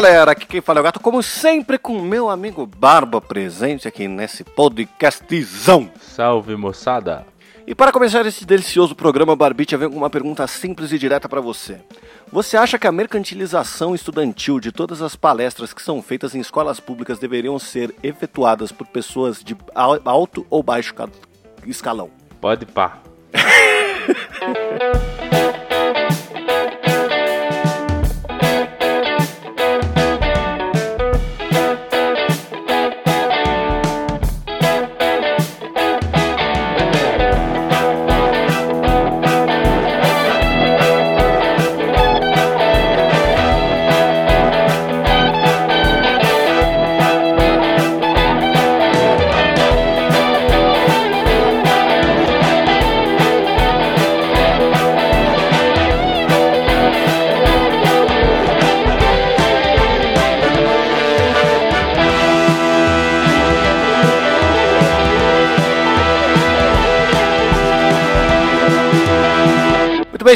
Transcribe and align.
Galera, 0.00 0.32
aqui 0.32 0.46
quem 0.46 0.62
fala 0.62 0.78
é 0.78 0.80
o 0.80 0.82
Gato, 0.82 0.98
como 0.98 1.22
sempre 1.22 1.76
com 1.76 2.00
meu 2.00 2.30
amigo 2.30 2.64
Barba 2.64 3.20
presente 3.20 3.86
aqui 3.86 4.08
nesse 4.08 4.42
podcastzão. 4.42 5.90
Salve 6.00 6.56
moçada! 6.56 7.26
E 7.66 7.74
para 7.74 7.92
começar 7.92 8.24
esse 8.24 8.46
delicioso 8.46 8.94
programa, 8.94 9.36
Barbicha 9.36 9.76
vem 9.76 9.90
com 9.90 9.98
uma 9.98 10.08
pergunta 10.08 10.46
simples 10.46 10.90
e 10.90 10.98
direta 10.98 11.28
para 11.28 11.42
você. 11.42 11.82
Você 12.32 12.56
acha 12.56 12.78
que 12.78 12.86
a 12.86 12.92
mercantilização 12.92 13.94
estudantil 13.94 14.58
de 14.58 14.72
todas 14.72 15.02
as 15.02 15.16
palestras 15.16 15.74
que 15.74 15.82
são 15.82 16.00
feitas 16.00 16.34
em 16.34 16.40
escolas 16.40 16.80
públicas 16.80 17.18
deveriam 17.18 17.58
ser 17.58 17.94
efetuadas 18.02 18.72
por 18.72 18.86
pessoas 18.86 19.44
de 19.44 19.54
alto 19.74 20.46
ou 20.48 20.62
baixo 20.62 20.94
escalão? 21.66 22.08
Pode 22.40 22.64
pá. 22.64 23.00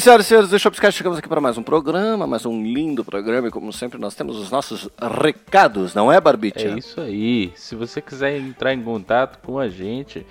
senhoras 0.05 0.27
e 0.27 0.29
senhores 0.29 0.51
do 0.51 0.59
Shopscast, 0.59 0.99
chegamos 0.99 1.19
aqui 1.19 1.27
para 1.27 1.41
mais 1.41 1.57
um 1.57 1.63
programa, 1.63 2.27
mais 2.27 2.45
um 2.45 2.63
lindo 2.63 3.03
programa 3.03 3.49
e 3.49 3.51
como 3.51 3.73
sempre 3.73 3.99
nós 3.99 4.15
temos 4.15 4.37
os 4.37 4.51
nossos 4.51 4.87
recados, 5.23 5.95
não 5.95 6.13
é, 6.13 6.21
Barbicha? 6.21 6.69
É 6.69 6.77
isso 6.77 7.01
aí. 7.01 7.51
Se 7.57 7.75
você 7.75 8.03
quiser 8.03 8.39
entrar 8.39 8.75
em 8.75 8.83
contato 8.83 9.39
com 9.39 9.59
a 9.59 9.67
gente, 9.67 10.27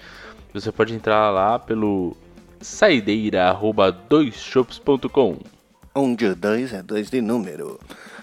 você 0.53 0.71
pode 0.71 0.93
entrar 0.93 1.31
lá 1.31 1.57
pelo 1.57 2.15
saideira@doisshops.com. 2.61 5.39
Onde 5.95 6.35
dois 6.35 6.71
é 6.71 6.83
dois 6.83 7.09
de 7.09 7.19
número. 7.19 7.79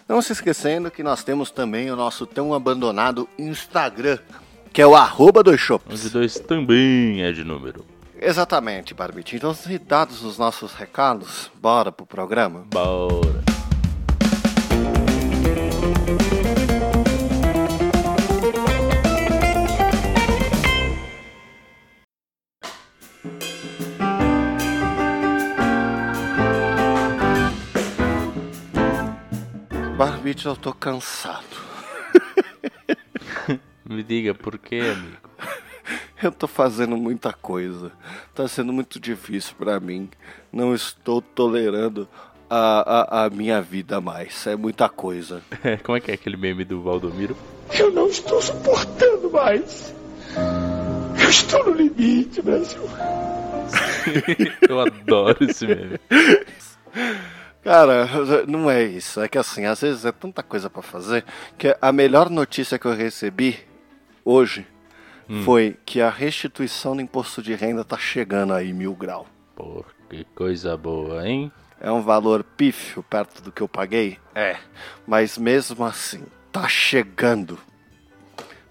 Não 0.09 0.23
se 0.23 0.33
esquecendo 0.33 0.89
que 0.89 1.03
nós 1.03 1.25
temos 1.25 1.51
também 1.51 1.91
o 1.91 1.97
nosso 1.97 2.27
tão 2.27 2.55
abandonado 2.55 3.29
Instagram, 3.37 4.21
que 4.73 4.81
é 4.81 4.87
o 4.87 4.95
arroba 4.95 5.43
dois 5.43 5.59
shops. 5.59 6.01
Onde 6.01 6.11
dois 6.11 6.39
também 6.39 7.25
é 7.25 7.33
de 7.33 7.43
número. 7.43 7.85
Exatamente, 8.23 8.93
Barbite. 8.93 9.37
Então, 9.37 9.57
dados 9.87 10.23
os 10.23 10.37
nossos 10.37 10.75
recados, 10.75 11.51
bora 11.55 11.91
pro 11.91 12.05
programa? 12.05 12.67
Bora. 12.71 13.43
Barbite, 29.97 30.45
eu 30.45 30.57
tô 30.57 30.75
cansado. 30.75 31.45
Me 33.89 34.03
diga 34.03 34.35
por 34.35 34.59
quê, 34.59 34.95
amigo? 34.95 35.30
Eu 36.23 36.31
tô 36.31 36.47
fazendo 36.47 36.97
muita 36.97 37.33
coisa. 37.33 37.93
Tá 38.35 38.47
sendo 38.47 38.73
muito 38.73 39.01
difícil 39.01 39.55
para 39.59 39.81
mim. 39.81 40.09
Não 40.53 40.75
estou 40.75 41.23
tolerando 41.23 42.07
a, 42.49 43.23
a, 43.23 43.25
a, 43.25 43.31
minha 43.31 43.63
vida 43.63 44.01
mais. 44.01 44.47
É 44.47 44.55
muita 44.55 44.89
coisa. 44.89 45.43
Como 45.83 45.97
é 45.97 46.01
que 46.01 46.11
é 46.11 46.15
aquele 46.15 46.37
meme 46.37 46.65
do 46.65 46.83
Valdomiro? 46.83 47.37
Eu 47.79 47.91
não 47.91 48.09
estou 48.09 48.43
suportando 48.43 49.31
mais. 49.31 49.95
Eu 51.23 51.31
estou 51.31 51.65
no 51.67 51.73
limite, 51.73 52.43
Brasil. 52.43 52.83
Eu 54.69 54.81
adoro 54.81 55.45
esse 55.45 55.67
meme. 55.67 55.99
Cara, 57.63 58.09
não 58.47 58.71
é 58.71 58.83
isso. 58.83 59.21
É 59.21 59.29
que 59.29 59.39
assim, 59.39 59.65
às 59.65 59.81
vezes 59.81 60.05
é 60.05 60.13
tanta 60.13 60.43
coisa 60.43 60.69
para 60.69 60.83
fazer 60.83 61.25
que 61.57 61.77
a 61.81 61.93
melhor 61.93 62.29
notícia 62.31 62.79
que 62.79 62.87
eu 62.87 62.95
recebi 62.95 63.59
hoje 64.25 64.67
hum. 65.31 65.43
foi 65.45 65.77
que 65.87 66.01
a 66.01 66.11
restituição 66.11 66.97
do 66.97 67.03
imposto 67.03 67.41
de 67.41 67.55
renda 67.55 67.85
tá 67.85 67.97
chegando 67.97 68.53
aí 68.53 68.73
mil 68.73 68.95
grau. 68.95 69.27
Pô, 69.55 69.85
que 70.09 70.25
coisa 70.35 70.77
boa, 70.77 71.27
hein? 71.27 71.53
É 71.81 71.91
um 71.91 72.03
valor 72.03 72.43
pífio 72.43 73.03
perto 73.03 73.41
do 73.41 73.53
que 73.53 73.63
eu 73.63 73.69
paguei? 73.69 74.19
É. 74.35 74.59
Mas 75.07 75.39
mesmo 75.39 75.85
assim, 75.85 76.25
tá 76.53 76.69
chegando. 76.69 77.59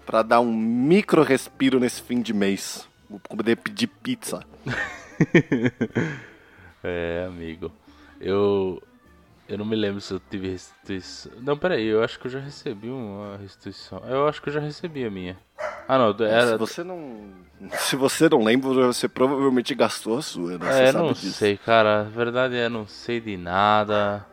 Para 0.04 0.22
dar 0.22 0.40
um 0.40 0.52
micro 0.52 1.22
respiro 1.22 1.80
nesse 1.80 2.02
fim 2.02 2.20
de 2.20 2.32
mês. 2.32 2.86
Vou 3.08 3.18
poder 3.18 3.56
pedir 3.56 3.86
pizza. 3.86 4.44
é, 6.84 7.24
amigo. 7.26 7.72
Eu 8.20 8.80
eu 9.50 9.58
não 9.58 9.64
me 9.64 9.74
lembro 9.74 10.00
se 10.00 10.14
eu 10.14 10.20
tive 10.30 10.48
restituição. 10.48 11.32
Não, 11.40 11.58
peraí, 11.58 11.84
eu 11.84 12.04
acho 12.04 12.20
que 12.20 12.28
eu 12.28 12.30
já 12.30 12.38
recebi 12.38 12.88
uma 12.88 13.36
restituição. 13.36 13.98
Eu 14.06 14.28
acho 14.28 14.40
que 14.40 14.48
eu 14.48 14.52
já 14.52 14.60
recebi 14.60 15.04
a 15.04 15.10
minha. 15.10 15.36
Ah, 15.90 15.98
não, 15.98 16.24
era. 16.24 16.52
Se 16.52 16.56
você 16.56 16.84
não. 16.84 17.40
Se 17.80 17.96
você 17.96 18.28
não 18.28 18.44
lembra, 18.44 18.86
você 18.86 19.08
provavelmente 19.08 19.74
gastou 19.74 20.16
a 20.18 20.22
sua, 20.22 20.56
né? 20.56 20.88
É, 20.88 20.92
não 20.92 21.12
disso. 21.12 21.32
sei, 21.32 21.56
cara. 21.56 22.02
A 22.02 22.04
verdade 22.04 22.56
é, 22.56 22.68
não 22.68 22.86
sei 22.86 23.20
de 23.20 23.36
nada. 23.36 24.24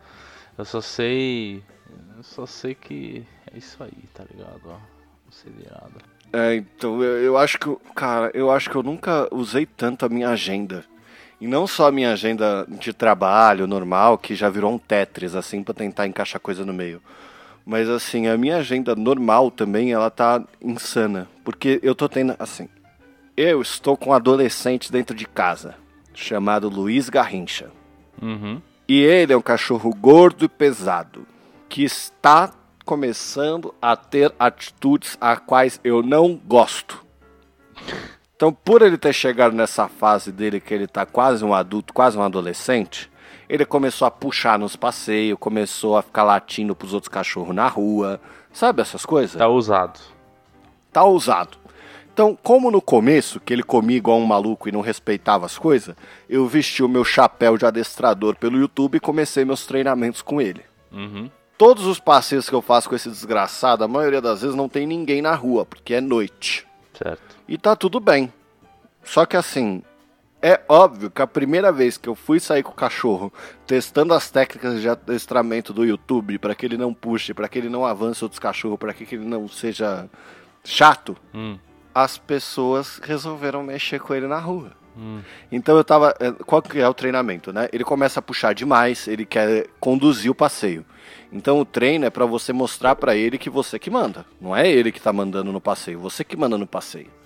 Eu 0.56 0.64
só 0.64 0.80
sei. 0.82 1.64
Eu 2.16 2.22
só 2.22 2.46
sei 2.46 2.76
que. 2.76 3.26
É 3.52 3.58
isso 3.58 3.84
aí, 3.84 4.04
tá 4.14 4.24
ligado? 4.32 4.68
Não 4.68 5.32
sei 5.32 5.52
de 5.52 5.66
nada. 5.66 5.94
É, 6.32 6.56
então, 6.56 7.02
eu, 7.02 7.24
eu 7.24 7.38
acho 7.38 7.58
que. 7.58 7.76
Cara, 7.96 8.30
eu 8.36 8.52
acho 8.52 8.70
que 8.70 8.76
eu 8.76 8.84
nunca 8.84 9.28
usei 9.32 9.66
tanto 9.66 10.06
a 10.06 10.10
minha 10.10 10.30
agenda. 10.30 10.86
E 11.42 11.48
não 11.48 11.66
só 11.66 11.88
a 11.88 11.92
minha 11.92 12.14
agenda 12.14 12.68
de 12.70 12.94
trabalho 12.94 13.66
normal, 13.66 14.20
que 14.20 14.36
já 14.36 14.48
virou 14.48 14.72
um 14.72 14.78
Tetris, 14.78 15.34
assim, 15.34 15.64
para 15.64 15.74
tentar 15.74 16.06
encaixar 16.06 16.40
coisa 16.40 16.64
no 16.64 16.74
meio. 16.74 17.02
Mas, 17.70 17.90
assim, 17.90 18.28
a 18.28 18.38
minha 18.38 18.56
agenda 18.56 18.96
normal 18.96 19.52
também, 19.52 19.92
ela 19.92 20.10
tá 20.10 20.42
insana. 20.62 21.28
Porque 21.44 21.82
eu 21.84 21.94
tô 21.94 22.08
tendo, 22.08 22.34
assim, 22.40 22.70
eu 23.36 23.62
estou 23.62 23.98
com 23.98 24.12
um 24.12 24.14
adolescente 24.14 24.90
dentro 24.90 25.14
de 25.14 25.28
casa, 25.28 25.76
chamado 26.14 26.70
Luiz 26.70 27.10
Garrincha. 27.10 27.70
Uhum. 28.22 28.62
E 28.88 29.02
ele 29.02 29.34
é 29.34 29.38
um 29.38 29.42
cachorro 29.42 29.94
gordo 29.94 30.46
e 30.46 30.48
pesado, 30.48 31.28
que 31.68 31.84
está 31.84 32.54
começando 32.86 33.76
a 33.82 33.98
ter 33.98 34.34
atitudes 34.40 35.18
a 35.20 35.36
quais 35.36 35.78
eu 35.84 36.02
não 36.02 36.36
gosto. 36.36 37.06
Então, 38.34 38.54
por 38.54 38.82
ele 38.82 38.98
ter 38.98 39.12
chegado 39.12 39.54
nessa 39.54 39.90
fase 39.90 40.32
dele 40.32 40.62
que 40.62 40.74
ele 40.74 40.88
tá 40.88 41.06
quase 41.06 41.44
um 41.44 41.54
adulto, 41.54 41.94
quase 41.94 42.18
um 42.18 42.24
adolescente, 42.24 43.12
ele 43.50 43.66
começou 43.66 44.06
a 44.06 44.12
puxar 44.12 44.60
nos 44.60 44.76
passeios, 44.76 45.38
começou 45.40 45.98
a 45.98 46.02
ficar 46.02 46.24
latindo 46.24 46.76
pros 46.76 46.94
outros 46.94 47.10
cachorros 47.10 47.56
na 47.56 47.68
rua, 47.68 48.20
sabe 48.52 48.82
essas 48.82 49.06
coisas? 49.06 49.38
Tá 49.38 49.48
ousado. 49.48 50.00
Tá 50.92 51.04
ousado. 51.04 51.58
Então, 52.14 52.36
como 52.42 52.72
no 52.72 52.82
começo, 52.82 53.40
que 53.40 53.54
ele 53.54 53.62
comia 53.62 53.98
igual 53.98 54.18
um 54.18 54.26
maluco 54.26 54.68
e 54.68 54.72
não 54.72 54.82
respeitava 54.82 55.46
as 55.46 55.56
coisas, 55.56 55.96
eu 56.28 56.48
vesti 56.48 56.82
o 56.82 56.90
meu 56.90 57.06
chapéu 57.06 57.58
de 57.58 57.66
adestrador 57.66 58.36
pelo 58.36 58.58
YouTube 58.58 58.96
e 58.96 59.00
comecei 59.00 59.46
meus 59.46 59.68
treinamentos 59.68 60.24
com 60.24 60.42
ele. 60.42 60.64
Uhum. 60.92 61.30
Todos 61.58 61.86
os 61.86 62.00
passeios 62.00 62.50
que 62.50 62.56
eu 62.56 62.62
faço 62.62 62.90
com 62.90 62.96
esse 62.96 63.10
desgraçado, 63.10 63.84
a 63.84 63.88
maioria 63.88 64.20
das 64.20 64.42
vezes 64.42 64.56
não 64.56 64.68
tem 64.68 64.88
ninguém 64.88 65.22
na 65.22 65.36
rua, 65.36 65.64
porque 65.64 65.94
é 65.94 66.02
noite. 66.02 66.66
Certo. 66.94 67.38
E 67.48 67.56
tá 67.56 67.76
tudo 67.76 68.00
bem. 68.00 68.34
Só 69.04 69.24
que 69.26 69.38
assim, 69.38 69.84
é 70.42 70.62
óbvio 70.70 71.10
que 71.10 71.22
a 71.22 71.28
primeira 71.28 71.72
vez 71.72 71.98
que 71.98 72.08
eu 72.08 72.16
fui 72.16 72.40
sair 72.40 72.64
com 72.64 72.72
o 72.72 72.76
cachorro, 72.76 73.34
testando 73.66 74.14
as 74.14 74.30
técnicas 74.30 74.80
de 74.82 74.88
adestramento 74.88 75.74
do 75.74 75.84
YouTube, 75.84 76.38
para 76.38 76.54
que 76.54 76.66
ele 76.66 76.78
não 76.78 76.94
puxe, 76.94 77.34
para 77.34 77.48
que 77.48 77.58
ele 77.58 77.70
não 77.70 77.86
avance 77.86 78.24
outros 78.24 78.40
cachorros, 78.40 78.78
para 78.78 78.94
que 78.94 79.16
ele 79.16 79.26
não 79.26 79.48
seja 79.48 80.08
chato, 80.64 81.18
hum. 81.34 81.58
as 81.94 82.18
pessoas 82.18 83.00
resolveram 83.04 83.64
mexer 83.64 84.00
com 84.00 84.14
ele 84.14 84.28
na 84.28 84.40
rua. 84.40 84.72
Hum. 84.98 85.22
Então 85.52 85.78
eu 85.78 85.84
tava. 85.84 86.16
É, 86.20 86.32
qual 86.32 86.62
que 86.62 86.80
é 86.80 86.88
o 86.88 86.94
treinamento, 86.94 87.54
né? 87.54 87.70
Ele 87.72 87.84
começa 87.84 88.20
a 88.20 88.24
puxar 88.24 88.54
demais, 88.54 89.08
ele 89.08 89.26
quer 89.26 89.68
conduzir 89.80 90.32
o 90.32 90.36
passeio. 90.36 90.86
Então 91.32 91.60
o 91.60 91.66
treino 91.66 92.06
é 92.06 92.10
para 92.10 92.26
você 92.26 92.52
mostrar 92.52 92.96
para 92.96 93.16
ele 93.16 93.38
que 93.38 93.50
você 93.50 93.78
que 93.78 93.90
manda. 93.90 94.26
Não 94.42 94.56
é 94.56 94.70
ele 94.70 94.92
que 94.92 95.02
tá 95.02 95.14
mandando 95.14 95.52
no 95.52 95.62
passeio, 95.62 96.00
você 96.00 96.24
que 96.24 96.36
manda 96.36 96.58
no 96.58 96.68
passeio. 96.68 97.17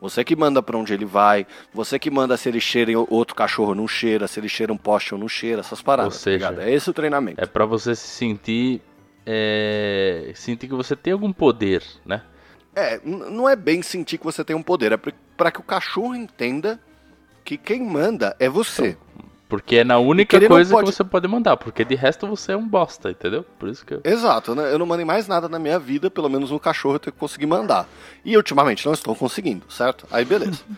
Você 0.00 0.22
que 0.22 0.36
manda 0.36 0.62
para 0.62 0.76
onde 0.76 0.92
ele 0.92 1.04
vai, 1.04 1.46
você 1.72 1.98
que 1.98 2.10
manda 2.10 2.36
se 2.36 2.48
ele 2.48 2.60
cheira 2.60 2.92
outro 2.98 3.34
cachorro 3.34 3.74
não 3.74 3.88
cheira, 3.88 4.28
se 4.28 4.38
ele 4.38 4.48
cheira 4.48 4.72
um 4.72 4.76
poste 4.76 5.14
ou 5.14 5.20
não 5.20 5.28
cheira, 5.28 5.60
essas 5.60 5.80
paradas. 5.80 6.14
Ou 6.14 6.20
seja, 6.20 6.52
tá 6.52 6.62
é 6.62 6.72
esse 6.72 6.90
o 6.90 6.92
treinamento. 6.92 7.42
É 7.42 7.46
para 7.46 7.64
você 7.64 7.94
se 7.94 8.06
sentir 8.06 8.82
é, 9.26 10.30
sentir 10.34 10.68
que 10.68 10.74
você 10.74 10.94
tem 10.94 11.12
algum 11.12 11.32
poder, 11.32 11.82
né? 12.04 12.22
É, 12.74 13.00
não 13.04 13.48
é 13.48 13.56
bem 13.56 13.82
sentir 13.82 14.18
que 14.18 14.24
você 14.24 14.44
tem 14.44 14.54
um 14.54 14.62
poder, 14.62 14.92
é 14.92 14.96
pra 15.36 15.50
que 15.50 15.58
o 15.58 15.64
cachorro 15.64 16.14
entenda 16.14 16.78
que 17.42 17.56
quem 17.56 17.82
manda 17.82 18.36
é 18.38 18.48
você. 18.48 18.96
Porque 19.48 19.76
é 19.76 19.84
na 19.84 19.98
única 19.98 20.40
coisa 20.48 20.74
pode- 20.74 20.88
que 20.90 20.92
você 20.96 21.04
pode 21.04 21.28
mandar, 21.28 21.56
porque 21.56 21.84
de 21.84 21.94
resto 21.94 22.26
você 22.26 22.50
é 22.52 22.56
um 22.56 22.66
bosta, 22.66 23.10
entendeu? 23.10 23.44
Por 23.58 23.68
isso 23.68 23.86
que 23.86 23.94
eu... 23.94 24.00
Exato, 24.04 24.54
né? 24.56 24.72
Eu 24.72 24.78
não 24.78 24.86
mandei 24.86 25.04
mais 25.04 25.28
nada 25.28 25.48
na 25.48 25.56
minha 25.58 25.78
vida, 25.78 26.10
pelo 26.10 26.28
menos 26.28 26.50
no 26.50 26.58
cachorro 26.58 26.96
eu 26.96 26.98
tenho 26.98 27.12
que 27.14 27.18
conseguir 27.20 27.46
mandar. 27.46 27.88
E 28.24 28.36
ultimamente 28.36 28.84
não 28.84 28.92
estou 28.92 29.14
conseguindo, 29.14 29.64
certo? 29.70 30.06
Aí 30.10 30.24
beleza. 30.24 30.62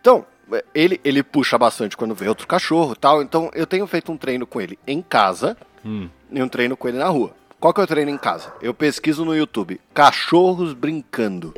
Então, 0.00 0.26
é, 0.52 0.64
ele, 0.74 1.00
ele 1.04 1.22
puxa 1.22 1.56
bastante 1.56 1.96
quando 1.96 2.12
vê 2.12 2.28
outro 2.28 2.44
cachorro 2.46 2.92
e 2.92 2.96
tal. 2.96 3.22
Então 3.22 3.48
eu 3.54 3.64
tenho 3.66 3.86
feito 3.86 4.10
um 4.10 4.16
treino 4.16 4.44
com 4.46 4.60
ele 4.60 4.76
em 4.84 5.00
casa 5.00 5.56
Hum. 5.84 6.08
e 6.30 6.42
um 6.42 6.48
treino 6.48 6.76
com 6.76 6.88
ele 6.88 6.98
na 6.98 7.06
rua. 7.08 7.30
Qual 7.60 7.72
que 7.72 7.80
é 7.80 7.84
o 7.84 7.86
treino 7.86 8.10
em 8.10 8.18
casa? 8.18 8.52
Eu 8.60 8.74
pesquiso 8.74 9.24
no 9.24 9.32
YouTube 9.36 9.80
cachorros 9.94 10.72
brincando. 10.74 11.54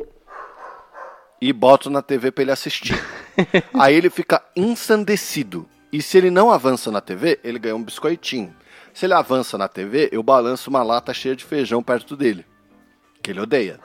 E 1.41 1.51
boto 1.51 1.89
na 1.89 2.01
TV 2.03 2.31
pra 2.31 2.43
ele 2.43 2.51
assistir. 2.51 2.95
Aí 3.73 3.95
ele 3.95 4.09
fica 4.11 4.41
ensandecido. 4.55 5.67
E 5.95 6.01
se 6.01 6.17
ele 6.17 6.29
não 6.29 6.51
avança 6.51 6.91
na 6.91 6.99
TV, 6.99 7.39
ele 7.41 7.57
ganha 7.57 7.75
um 7.75 7.81
biscoitinho. 7.83 8.53
Se 8.93 9.05
ele 9.05 9.13
avança 9.13 9.57
na 9.57 9.67
TV, 9.69 10.09
eu 10.11 10.21
balanço 10.21 10.69
uma 10.69 10.83
lata 10.83 11.13
cheia 11.13 11.35
de 11.35 11.45
feijão 11.45 11.81
perto 11.81 12.17
dele. 12.17 12.45
Que 13.23 13.31
ele 13.31 13.39
odeia. 13.39 13.79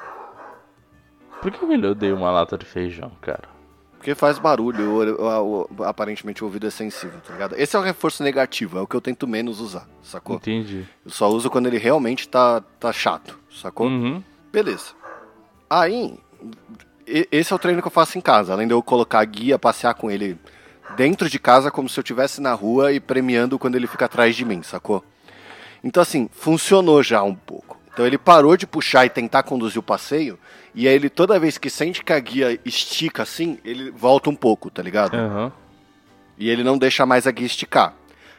Por 1.40 1.52
que 1.52 1.64
ele 1.64 1.86
odeia 1.86 2.14
uma 2.14 2.30
lata 2.32 2.58
de 2.58 2.66
feijão, 2.66 3.12
cara? 3.20 3.48
Porque 3.96 4.14
faz 4.14 4.38
barulho, 4.40 4.90
o- 4.90 5.22
o- 5.22 5.68
o- 5.78 5.84
aparentemente 5.84 6.42
o 6.42 6.46
ouvido 6.46 6.66
é 6.66 6.70
sensível, 6.70 7.20
tá 7.20 7.32
ligado? 7.32 7.54
Esse 7.56 7.76
é 7.76 7.78
o 7.78 7.82
reforço 7.82 8.24
negativo, 8.24 8.78
é 8.78 8.80
o 8.80 8.86
que 8.88 8.96
eu 8.96 9.00
tento 9.00 9.28
menos 9.28 9.60
usar, 9.60 9.86
sacou? 10.02 10.36
Entendi. 10.36 10.84
Eu 11.04 11.10
só 11.12 11.28
uso 11.28 11.48
quando 11.48 11.66
ele 11.66 11.78
realmente 11.78 12.28
tá, 12.28 12.60
tá 12.80 12.92
chato, 12.92 13.38
sacou? 13.52 13.86
Uhum. 13.86 14.20
Beleza. 14.50 14.94
Aí, 15.68 16.18
esse 17.06 17.52
é 17.52 17.56
o 17.56 17.58
treino 17.58 17.80
que 17.82 17.88
eu 17.88 17.92
faço 17.92 18.16
em 18.18 18.20
casa, 18.22 18.52
além 18.52 18.66
de 18.66 18.72
eu 18.74 18.82
colocar 18.82 19.20
a 19.20 19.24
guia, 19.24 19.58
passear 19.58 19.94
com 19.94 20.10
ele 20.10 20.36
dentro 20.96 21.28
de 21.28 21.38
casa, 21.38 21.70
como 21.70 21.88
se 21.88 21.98
eu 21.98 22.02
estivesse 22.02 22.40
na 22.40 22.52
rua 22.52 22.92
e 22.92 23.00
premiando 23.00 23.58
quando 23.58 23.76
ele 23.76 23.86
fica 23.86 24.04
atrás 24.04 24.34
de 24.36 24.44
mim, 24.44 24.62
sacou? 24.62 25.04
Então, 25.82 26.02
assim, 26.02 26.28
funcionou 26.32 27.02
já 27.02 27.22
um 27.22 27.34
pouco. 27.34 27.78
Então, 27.92 28.06
ele 28.06 28.18
parou 28.18 28.56
de 28.56 28.66
puxar 28.66 29.06
e 29.06 29.10
tentar 29.10 29.42
conduzir 29.42 29.78
o 29.78 29.82
passeio, 29.82 30.38
e 30.74 30.86
aí 30.86 30.94
ele, 30.94 31.10
toda 31.10 31.38
vez 31.38 31.58
que 31.58 31.68
sente 31.68 32.04
que 32.04 32.12
a 32.12 32.20
guia 32.20 32.58
estica 32.64 33.22
assim, 33.22 33.58
ele 33.64 33.90
volta 33.90 34.30
um 34.30 34.34
pouco, 34.34 34.70
tá 34.70 34.82
ligado? 34.82 35.14
Aham. 35.16 35.52
E 36.38 36.48
ele 36.48 36.64
não 36.64 36.78
deixa 36.78 37.04
mais 37.04 37.26
a 37.26 37.30
guia 37.30 37.46
esticar. 37.46 37.94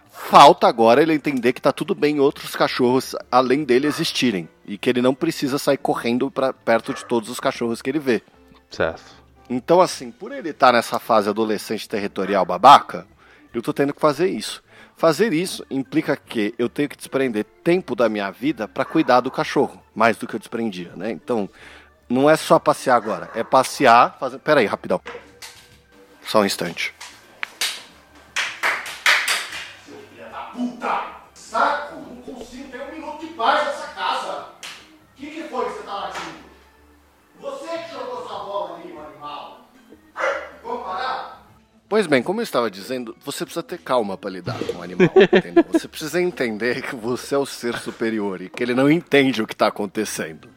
Falta 0.10 0.68
agora 0.68 1.02
ele 1.02 1.14
entender 1.14 1.54
que 1.54 1.62
tá 1.62 1.72
tudo 1.72 1.96
bem 1.96 2.20
outros 2.20 2.56
cachorros 2.56 3.16
além 3.32 3.64
dele 3.64 3.88
existirem. 3.88 4.48
E 4.66 4.78
que 4.78 4.90
ele 4.90 5.02
não 5.02 5.14
precisa 5.14 5.58
sair 5.58 5.78
correndo 5.78 6.32
pra 6.32 6.52
perto 6.52 6.94
de 6.94 7.06
todos 7.06 7.30
os 7.30 7.40
cachorros 7.40 7.82
que 7.82 7.90
ele 7.90 8.00
vê. 8.00 8.22
Certo. 8.70 9.21
Então, 9.54 9.82
assim, 9.82 10.12
por 10.12 10.32
ele 10.32 10.52
estar 10.52 10.72
nessa 10.72 10.98
fase 10.98 11.28
adolescente 11.28 11.90
territorial 11.90 12.46
babaca, 12.46 13.06
eu 13.54 13.62
tô 13.62 13.74
tendo 13.74 13.94
que 13.94 14.00
fazer 14.00 14.30
isso. 14.30 14.64
Fazer 14.96 15.34
isso 15.34 15.66
implica 15.70 16.16
que 16.16 16.56
eu 16.58 16.70
tenho 16.70 16.88
que 16.88 16.96
desprender 16.96 17.44
tempo 17.62 17.94
da 17.94 18.08
minha 18.08 18.32
vida 18.32 18.66
pra 18.66 18.86
cuidar 18.86 19.20
do 19.20 19.30
cachorro, 19.30 19.84
mais 19.94 20.16
do 20.16 20.26
que 20.26 20.38
eu 20.38 20.40
desprendia, 20.40 20.94
né? 20.96 21.12
Então, 21.12 21.50
não 22.08 22.30
é 22.30 22.38
só 22.38 22.60
passear 22.60 22.96
agora, 22.96 23.30
é 23.36 23.44
passear, 23.44 24.16
fazer. 24.18 24.40
Pera 24.40 24.62
aí, 24.62 24.66
rapidão. 24.66 25.02
Só 26.24 26.40
um 26.40 26.46
instante. 26.46 26.94
Puta! 30.54 31.21
Pois 41.92 42.08
bem, 42.08 42.24
como 42.24 42.40
eu 42.40 42.44
estava 42.44 42.72
dizendo, 42.72 43.14
você 43.22 43.44
precisa 43.44 43.62
ter 43.62 43.78
calma 43.78 44.18
para 44.18 44.30
lidar 44.30 44.58
com 44.60 44.78
o 44.78 44.82
animal, 44.82 45.10
entendeu? 45.30 45.66
Você 45.74 45.90
precisa 45.90 46.22
entender 46.22 46.82
que 46.84 46.96
você 46.96 47.36
é 47.36 47.38
o 47.38 47.46
ser 47.46 47.78
superior 47.78 48.42
e 48.42 48.48
que 48.48 48.64
ele 48.64 48.74
não 48.74 48.90
entende 48.90 49.42
o 49.42 49.46
que 49.46 49.54
está 49.54 49.68
acontecendo. 49.68 50.48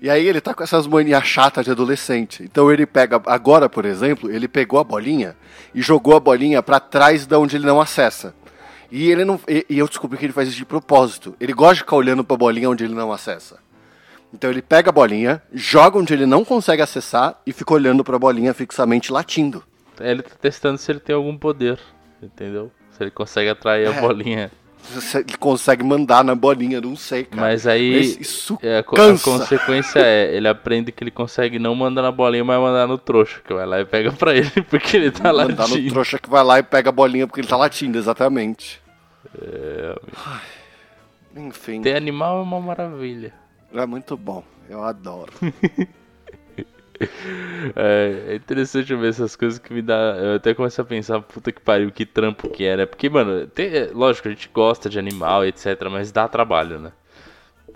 E 0.00 0.08
aí 0.08 0.24
ele 0.24 0.40
tá 0.40 0.54
com 0.54 0.62
essas 0.62 0.86
manias 0.86 1.26
chatas 1.26 1.64
de 1.64 1.72
adolescente. 1.72 2.44
Então 2.44 2.70
ele 2.70 2.86
pega, 2.86 3.20
agora 3.26 3.68
por 3.68 3.84
exemplo, 3.84 4.30
ele 4.30 4.46
pegou 4.46 4.78
a 4.78 4.84
bolinha 4.84 5.36
e 5.74 5.82
jogou 5.82 6.14
a 6.14 6.20
bolinha 6.20 6.62
para 6.62 6.78
trás 6.78 7.26
de 7.26 7.34
onde 7.34 7.56
ele 7.56 7.66
não 7.66 7.80
acessa. 7.80 8.32
E 8.88 9.10
ele 9.10 9.24
não, 9.24 9.40
e, 9.48 9.66
e 9.68 9.80
eu 9.80 9.88
descobri 9.88 10.16
que 10.16 10.26
ele 10.26 10.32
faz 10.32 10.46
isso 10.46 10.58
de 10.58 10.64
propósito. 10.64 11.34
Ele 11.40 11.52
gosta 11.52 11.74
de 11.74 11.80
ficar 11.80 11.96
olhando 11.96 12.22
para 12.22 12.36
a 12.36 12.38
bolinha 12.38 12.70
onde 12.70 12.84
ele 12.84 12.94
não 12.94 13.12
acessa. 13.12 13.58
Então 14.32 14.48
ele 14.48 14.62
pega 14.62 14.90
a 14.90 14.92
bolinha, 14.92 15.42
joga 15.52 15.98
onde 15.98 16.14
ele 16.14 16.24
não 16.24 16.44
consegue 16.44 16.82
acessar 16.82 17.36
e 17.44 17.52
fica 17.52 17.74
olhando 17.74 18.04
para 18.04 18.14
a 18.14 18.20
bolinha 18.20 18.54
fixamente 18.54 19.10
latindo. 19.10 19.64
Ele 20.00 20.22
tá 20.22 20.34
testando 20.40 20.78
se 20.78 20.90
ele 20.92 21.00
tem 21.00 21.14
algum 21.14 21.36
poder, 21.36 21.78
entendeu? 22.22 22.70
Se 22.90 23.02
ele 23.02 23.10
consegue 23.10 23.48
atrair 23.50 23.88
a 23.88 23.94
É. 23.94 24.00
bolinha. 24.00 24.50
Se 24.82 25.18
ele 25.18 25.36
consegue 25.36 25.82
mandar 25.82 26.22
na 26.22 26.34
bolinha, 26.36 26.80
não 26.80 26.94
sei, 26.94 27.24
cara. 27.24 27.42
Mas 27.42 27.66
aí 27.66 27.96
Mas 27.96 28.20
isso 28.20 28.56
é, 28.62 28.76
a, 28.76 28.80
a 28.80 28.82
consequência 28.84 29.98
é, 29.98 30.32
ele 30.36 30.46
aprende 30.46 30.92
que 30.92 31.02
ele 31.02 31.10
consegue 31.10 31.58
não 31.58 31.74
mandar 31.74 32.02
na 32.02 32.12
bolinha, 32.12 32.44
mas 32.44 32.60
mandar 32.60 32.86
no 32.86 32.96
trouxa, 32.96 33.40
que 33.44 33.52
vai 33.52 33.66
lá 33.66 33.80
e 33.80 33.84
pega 33.84 34.12
pra 34.12 34.32
ele, 34.34 34.48
porque 34.70 34.96
ele 34.96 35.10
tá 35.10 35.32
Mandar 35.32 35.48
no 35.48 35.56
latindo. 35.74 35.90
trouxa 35.90 36.18
que 36.20 36.30
vai 36.30 36.44
lá 36.44 36.58
e 36.60 36.62
pega 36.62 36.90
a 36.90 36.92
bolinha 36.92 37.26
porque 37.26 37.40
ele 37.40 37.48
tá 37.48 37.56
latindo, 37.56 37.98
exatamente. 37.98 38.80
Ai, 40.24 40.40
Enfim, 41.36 41.82
Ter 41.82 41.96
animal 41.96 42.38
é 42.38 42.42
uma 42.42 42.60
maravilha. 42.60 43.34
é 43.74 43.86
muito 43.86 44.16
bom. 44.16 44.44
Eu 44.70 44.84
adoro. 44.84 45.32
É, 47.74 48.32
é 48.32 48.34
interessante 48.36 48.94
ver 48.94 49.08
essas 49.08 49.34
coisas 49.36 49.58
que 49.58 49.72
me 49.72 49.82
dá. 49.82 49.94
Eu 50.18 50.34
até 50.36 50.54
começo 50.54 50.80
a 50.80 50.84
pensar, 50.84 51.20
puta 51.22 51.50
que 51.52 51.60
pariu, 51.60 51.90
que 51.90 52.06
trampo 52.06 52.48
que 52.48 52.64
era. 52.64 52.86
Porque, 52.86 53.08
mano, 53.08 53.46
tem- 53.48 53.66
é, 53.74 53.90
lógico, 53.92 54.28
a 54.28 54.30
gente 54.30 54.48
gosta 54.52 54.88
de 54.88 54.98
animal, 54.98 55.44
etc, 55.44 55.88
mas 55.90 56.12
dá 56.12 56.28
trabalho, 56.28 56.78
né? 56.78 56.92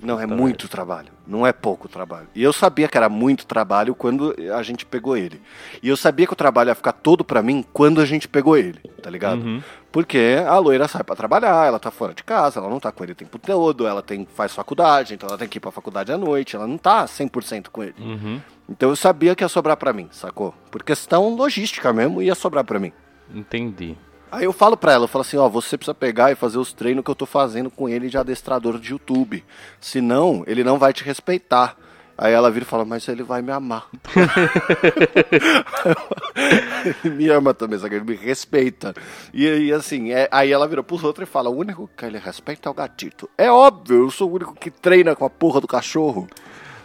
Não, 0.03 0.19
é 0.19 0.27
muito 0.27 0.69
trabalho. 0.69 1.09
Não 1.27 1.47
é 1.47 1.53
pouco 1.53 1.89
trabalho. 1.89 2.27
E 2.35 2.43
eu 2.43 2.53
sabia 2.53 2.89
que 2.89 2.97
era 2.97 3.09
muito 3.09 3.47
trabalho 3.47 3.95
quando 3.95 4.35
a 4.55 4.63
gente 4.63 4.87
pegou 4.87 5.17
ele. 5.17 5.41
E 5.83 5.89
eu 5.89 5.97
sabia 5.97 6.27
que 6.27 6.33
o 6.33 6.37
trabalho 6.37 6.69
ia 6.69 6.75
ficar 6.75 6.93
todo 6.93 7.23
pra 7.23 7.43
mim 7.43 7.65
quando 7.73 8.01
a 8.01 8.07
gente 8.07 8.27
pegou 8.27 8.57
ele, 8.57 8.81
tá 9.03 9.11
ligado? 9.11 9.43
Uhum. 9.43 9.63
Porque 9.93 10.37
a 10.47 10.57
loira 10.59 10.89
sai 10.89 11.03
pra 11.03 11.17
trabalhar, 11.17 11.67
ela 11.67 11.79
tá 11.79 11.91
fora 11.91 12.15
de 12.15 12.23
casa, 12.23 12.61
ela 12.61 12.69
não 12.69 12.81
tá 12.81 12.91
com 12.93 13.03
ele 13.03 13.13
o 13.13 13.17
tempo 13.17 13.39
todo, 13.39 13.87
ela 13.87 14.03
tem, 14.03 14.27
faz 14.35 14.55
faculdade, 14.55 15.15
então 15.15 15.29
ela 15.29 15.39
tem 15.39 15.49
que 15.49 15.59
ir 15.59 15.61
pra 15.61 15.71
faculdade 15.71 16.13
à 16.13 16.17
noite, 16.17 16.57
ela 16.57 16.67
não 16.67 16.79
tá 16.79 17.05
100% 17.05 17.69
com 17.71 17.83
ele. 17.83 17.95
Uhum. 17.99 18.41
Então 18.69 18.89
eu 18.89 18.97
sabia 18.97 19.35
que 19.35 19.45
ia 19.45 19.49
sobrar 19.49 19.77
pra 19.77 19.93
mim, 19.93 20.09
sacou? 20.13 20.55
Por 20.71 20.83
questão 20.83 21.35
logística 21.35 21.93
mesmo, 21.93 22.23
ia 22.23 22.35
sobrar 22.35 22.65
pra 22.65 22.79
mim. 22.79 22.93
Entendi. 23.35 23.97
Aí 24.33 24.45
eu 24.45 24.53
falo 24.53 24.77
pra 24.77 24.93
ela, 24.93 25.05
eu 25.05 25.09
falo 25.09 25.23
assim, 25.23 25.37
ó, 25.37 25.49
você 25.49 25.77
precisa 25.77 25.95
pegar 25.95 26.31
e 26.31 26.37
fazer 26.37 26.59
os 26.59 26.73
treinos 26.73 27.05
que 27.05 27.11
eu 27.11 27.15
tô 27.15 27.27
fazendo 27.27 27.71
com 27.71 27.89
ele 27.89 28.09
de 28.09 28.17
adestrador 28.17 28.79
de 28.79 28.93
YouTube. 28.93 29.45
Senão, 29.81 30.45
ele 30.47 30.63
não 30.63 30.79
vai 30.79 30.93
te 30.93 31.03
respeitar. 31.03 31.77
Aí 32.17 32.35
ela 32.35 32.51
vira 32.51 32.65
e 32.65 32.69
fala, 32.69 32.85
mas 32.85 33.09
ele 33.09 33.23
vai 33.23 33.41
me 33.41 33.51
amar. 33.51 33.89
ele 37.05 37.15
me 37.17 37.29
ama 37.31 37.55
também, 37.55 37.79
que 37.79 37.87
ele 37.87 38.05
me 38.05 38.15
respeita. 38.15 38.95
E 39.33 39.49
aí, 39.49 39.73
assim, 39.73 40.13
é- 40.13 40.29
aí 40.31 40.53
ela 40.53 40.69
vira 40.69 40.83
pros 40.83 41.03
outros 41.03 41.27
e 41.29 41.33
fala, 41.33 41.49
o 41.49 41.57
único 41.57 41.89
que 41.97 42.05
ele 42.05 42.19
respeita 42.19 42.69
é 42.69 42.73
o 42.73 42.75
gatito. 42.75 43.29
É 43.39 43.51
óbvio, 43.51 44.05
eu 44.05 44.11
sou 44.11 44.31
o 44.31 44.35
único 44.35 44.55
que 44.55 44.71
treina 44.71 45.17
com 45.17 45.25
a 45.25 45.31
porra 45.31 45.61
do 45.63 45.67
cachorro. 45.67 46.29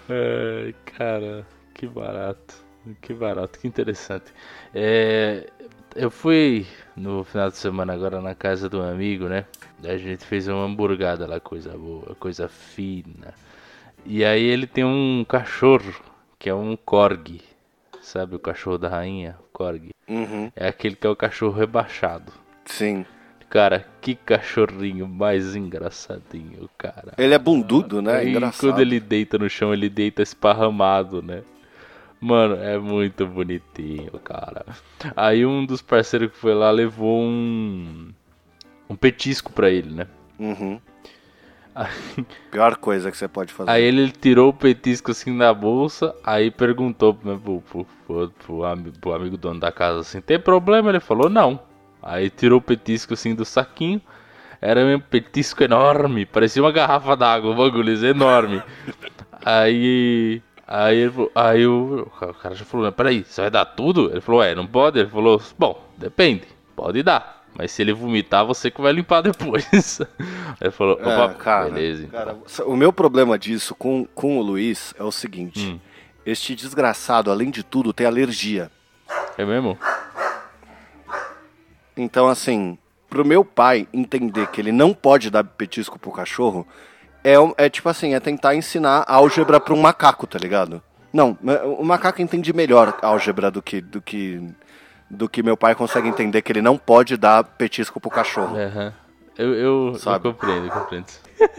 Ai, 0.10 0.74
cara, 0.98 1.46
que 1.74 1.86
barato. 1.86 2.56
Que 3.02 3.14
barato, 3.14 3.60
que 3.60 3.68
interessante. 3.68 4.32
É, 4.74 5.50
eu 5.96 6.10
fui 6.12 6.66
no 6.96 7.24
final 7.24 7.50
de 7.50 7.58
semana 7.58 7.94
agora 7.94 8.22
na 8.22 8.34
casa 8.36 8.70
de 8.70 8.76
um 8.76 8.82
amigo, 8.84 9.28
né? 9.28 9.46
A 9.84 9.98
gente 9.98 10.26
fez 10.26 10.48
uma 10.48 10.64
hamburgada 10.66 11.28
lá, 11.28 11.40
coisa 11.40 11.78
boa, 11.78 12.16
coisa 12.16 12.48
fina. 12.48 13.34
E 14.06 14.24
aí 14.24 14.44
ele 14.44 14.68
tem 14.68 14.84
um 14.86 15.26
cachorro, 15.28 15.94
que 16.40 16.50
é 16.50 16.54
um 16.56 16.76
corgi. 16.78 17.42
Sabe 18.02 18.36
o 18.36 18.40
cachorro 18.40 18.78
da 18.78 18.88
rainha? 18.90 19.36
Corgi. 19.52 19.90
Uhum, 20.08 20.52
É 20.56 20.68
aquele 20.68 20.96
que 20.96 21.08
é 21.08 21.10
o 21.10 21.16
cachorro 21.16 21.58
rebaixado. 21.58 22.32
sim. 22.66 23.06
Cara, 23.48 23.86
que 24.02 24.16
cachorrinho 24.16 25.08
mais 25.08 25.56
engraçadinho, 25.56 26.68
cara. 26.78 27.14
Ele 27.18 27.34
é 27.34 27.40
bundudo, 27.40 28.02
né? 28.02 28.18
Aí, 28.18 28.30
Engraçado. 28.32 28.60
quando 28.72 28.82
ele 28.82 29.00
deita 29.00 29.38
no 29.38 29.50
chão, 29.50 29.72
ele 29.72 29.88
deita 29.88 30.22
esparramado, 30.22 31.22
né? 31.22 31.42
Mano, 32.26 32.56
é 32.56 32.78
muito 32.80 33.28
bonitinho, 33.28 34.12
cara. 34.24 34.66
Aí 35.16 35.46
um 35.46 35.64
dos 35.64 35.80
parceiros 35.82 36.32
que 36.32 36.38
foi 36.38 36.56
lá 36.56 36.72
levou 36.72 37.22
um. 37.22 38.10
Um 38.90 38.96
petisco 38.96 39.52
pra 39.52 39.70
ele, 39.70 39.92
né? 39.94 40.08
Uhum. 40.40 40.80
Aí, 41.76 42.26
Pior 42.50 42.78
coisa 42.78 43.12
que 43.12 43.18
você 43.18 43.28
pode 43.28 43.54
fazer. 43.54 43.70
aí 43.70 43.84
ele 43.84 44.10
tirou 44.10 44.50
o 44.50 44.54
petisco 44.54 45.12
assim 45.12 45.38
da 45.38 45.54
bolsa, 45.54 46.16
aí 46.24 46.50
perguntou 46.50 47.16
né, 47.24 47.38
pro, 47.44 47.62
pro, 47.62 47.86
pro, 48.08 48.30
pro 48.30 48.64
ami- 48.64 48.92
pro 48.92 49.14
amigo 49.14 49.38
dono 49.38 49.60
da 49.60 49.72
casa 49.72 50.00
assim: 50.00 50.20
tem 50.20 50.40
problema? 50.40 50.90
Ele 50.90 51.00
falou: 51.00 51.30
não. 51.30 51.60
Aí 52.02 52.30
tirou 52.32 52.58
o 52.58 52.62
petisco 52.62 53.14
assim 53.14 53.36
do 53.36 53.46
saquinho. 53.46 54.02
Era 54.62 54.84
um 54.84 55.00
petisco 55.00 55.64
enorme, 55.64 56.26
parecia 56.26 56.64
uma 56.64 56.72
garrafa 56.72 57.16
d'água, 57.16 57.52
um 57.52 57.56
bagulho 57.56 57.94
enorme. 58.04 58.64
Aí. 59.46 60.42
Aí, 60.68 60.98
ele 60.98 61.12
falou, 61.12 61.32
aí 61.36 61.68
o, 61.68 62.08
o 62.22 62.34
cara 62.34 62.56
já 62.56 62.66
falou: 62.66 62.92
Peraí, 62.92 63.24
você 63.24 63.42
vai 63.42 63.52
dar 63.52 63.66
tudo? 63.66 64.10
Ele 64.12 64.22
falou: 64.22 64.42
É, 64.44 64.56
não 64.56 64.66
pode? 64.66 65.00
Ele 65.00 65.10
falou: 65.10 65.42
Bom, 65.58 65.80
depende, 65.98 66.48
pode 66.76 67.04
dar. 67.04 67.44
Mas 67.58 67.72
se 67.72 67.82
ele 67.82 67.94
vomitar, 67.94 68.46
você 68.46 68.70
que 68.70 68.82
vai 68.82 68.92
limpar 68.92 69.22
depois. 69.22 70.00
Ele 70.60 70.72
falou, 70.72 71.00
É, 71.00 71.24
opa, 71.24 71.34
cara, 71.36 71.70
beleza. 71.70 72.04
então. 72.04 72.20
cara, 72.20 72.38
o 72.66 72.76
meu 72.76 72.92
problema 72.92 73.40
disso 73.40 73.74
com, 73.74 74.06
com 74.14 74.38
o 74.38 74.42
Luiz 74.42 74.94
é 75.00 75.04
o 75.04 75.12
seguinte: 75.12 75.66
Hum. 75.66 75.80
este 76.26 76.54
desgraçado, 76.54 77.32
além 77.32 77.50
de 77.50 77.64
tudo, 77.64 77.94
tem 77.94 78.06
alergia. 78.06 78.70
É 79.38 79.46
mesmo? 79.46 79.78
Então, 81.96 82.28
assim, 82.28 82.78
pro 83.10 83.24
meu 83.24 83.46
pai 83.46 83.88
entender 83.94 84.48
que 84.48 84.60
ele 84.60 84.74
não 84.74 84.94
pode 84.94 85.30
dar 85.30 85.44
petisco 85.46 85.98
pro 85.98 86.12
cachorro, 86.12 86.68
é, 87.26 87.66
é 87.66 87.70
tipo 87.70 87.90
assim, 87.90 88.14
é 88.14 88.20
tentar 88.20 88.56
ensinar 88.56 89.04
álgebra 89.08 89.60
pra 89.60 89.74
um 89.74 89.82
macaco, 89.82 90.28
tá 90.28 90.38
ligado? 90.38 90.82
Não, 91.12 91.38
o 91.80 91.84
macaco 91.84 92.22
entende 92.22 92.54
melhor 92.54 92.98
álgebra 93.02 93.50
do 93.50 93.62
que, 93.62 93.82
do 93.82 94.02
que, 94.02 94.42
do 95.10 95.28
que 95.28 95.42
meu 95.42 95.58
pai 95.58 95.74
consegue 95.74 96.08
entender 96.08 96.42
que 96.42 96.52
ele 96.52 96.62
não 96.62 96.78
pode 96.78 97.18
dar 97.18 97.44
petisco 97.44 98.00
pro 98.00 98.12
cachorro. 98.12 98.56
Aham. 98.56 98.94
Eu, 99.38 99.54
eu, 99.54 99.94
eu 99.94 100.20
compreendo, 100.22 100.68
eu 100.68 100.72
compreendo. 100.72 101.08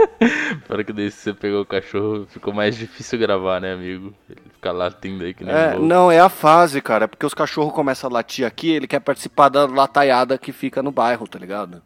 Para 0.67 0.83
que 0.83 0.93
daí 0.93 1.11
você 1.11 1.35
pegou 1.35 1.61
o 1.61 1.67
cachorro, 1.67 2.27
ficou 2.27 2.53
mais 2.53 2.75
difícil 2.75 3.19
gravar, 3.19 3.61
né, 3.61 3.75
amigo? 3.75 4.15
Ele 4.31 4.41
fica 4.55 4.73
latindo 4.73 5.25
aí 5.25 5.35
que 5.35 5.45
nem 5.45 5.55
É, 5.55 5.77
um 5.77 5.83
não, 5.85 6.11
é 6.11 6.19
a 6.19 6.31
fase, 6.31 6.81
cara. 6.81 7.05
É 7.05 7.07
porque 7.07 7.27
os 7.27 7.35
cachorros 7.35 7.75
começam 7.75 8.09
a 8.09 8.13
latir 8.13 8.47
aqui, 8.47 8.71
ele 8.71 8.87
quer 8.87 9.01
participar 9.01 9.51
da 9.51 9.67
lataiada 9.67 10.39
que 10.39 10.53
fica 10.53 10.83
no 10.83 10.91
bairro, 10.91 11.29
tá 11.29 11.39
ligado? 11.39 11.83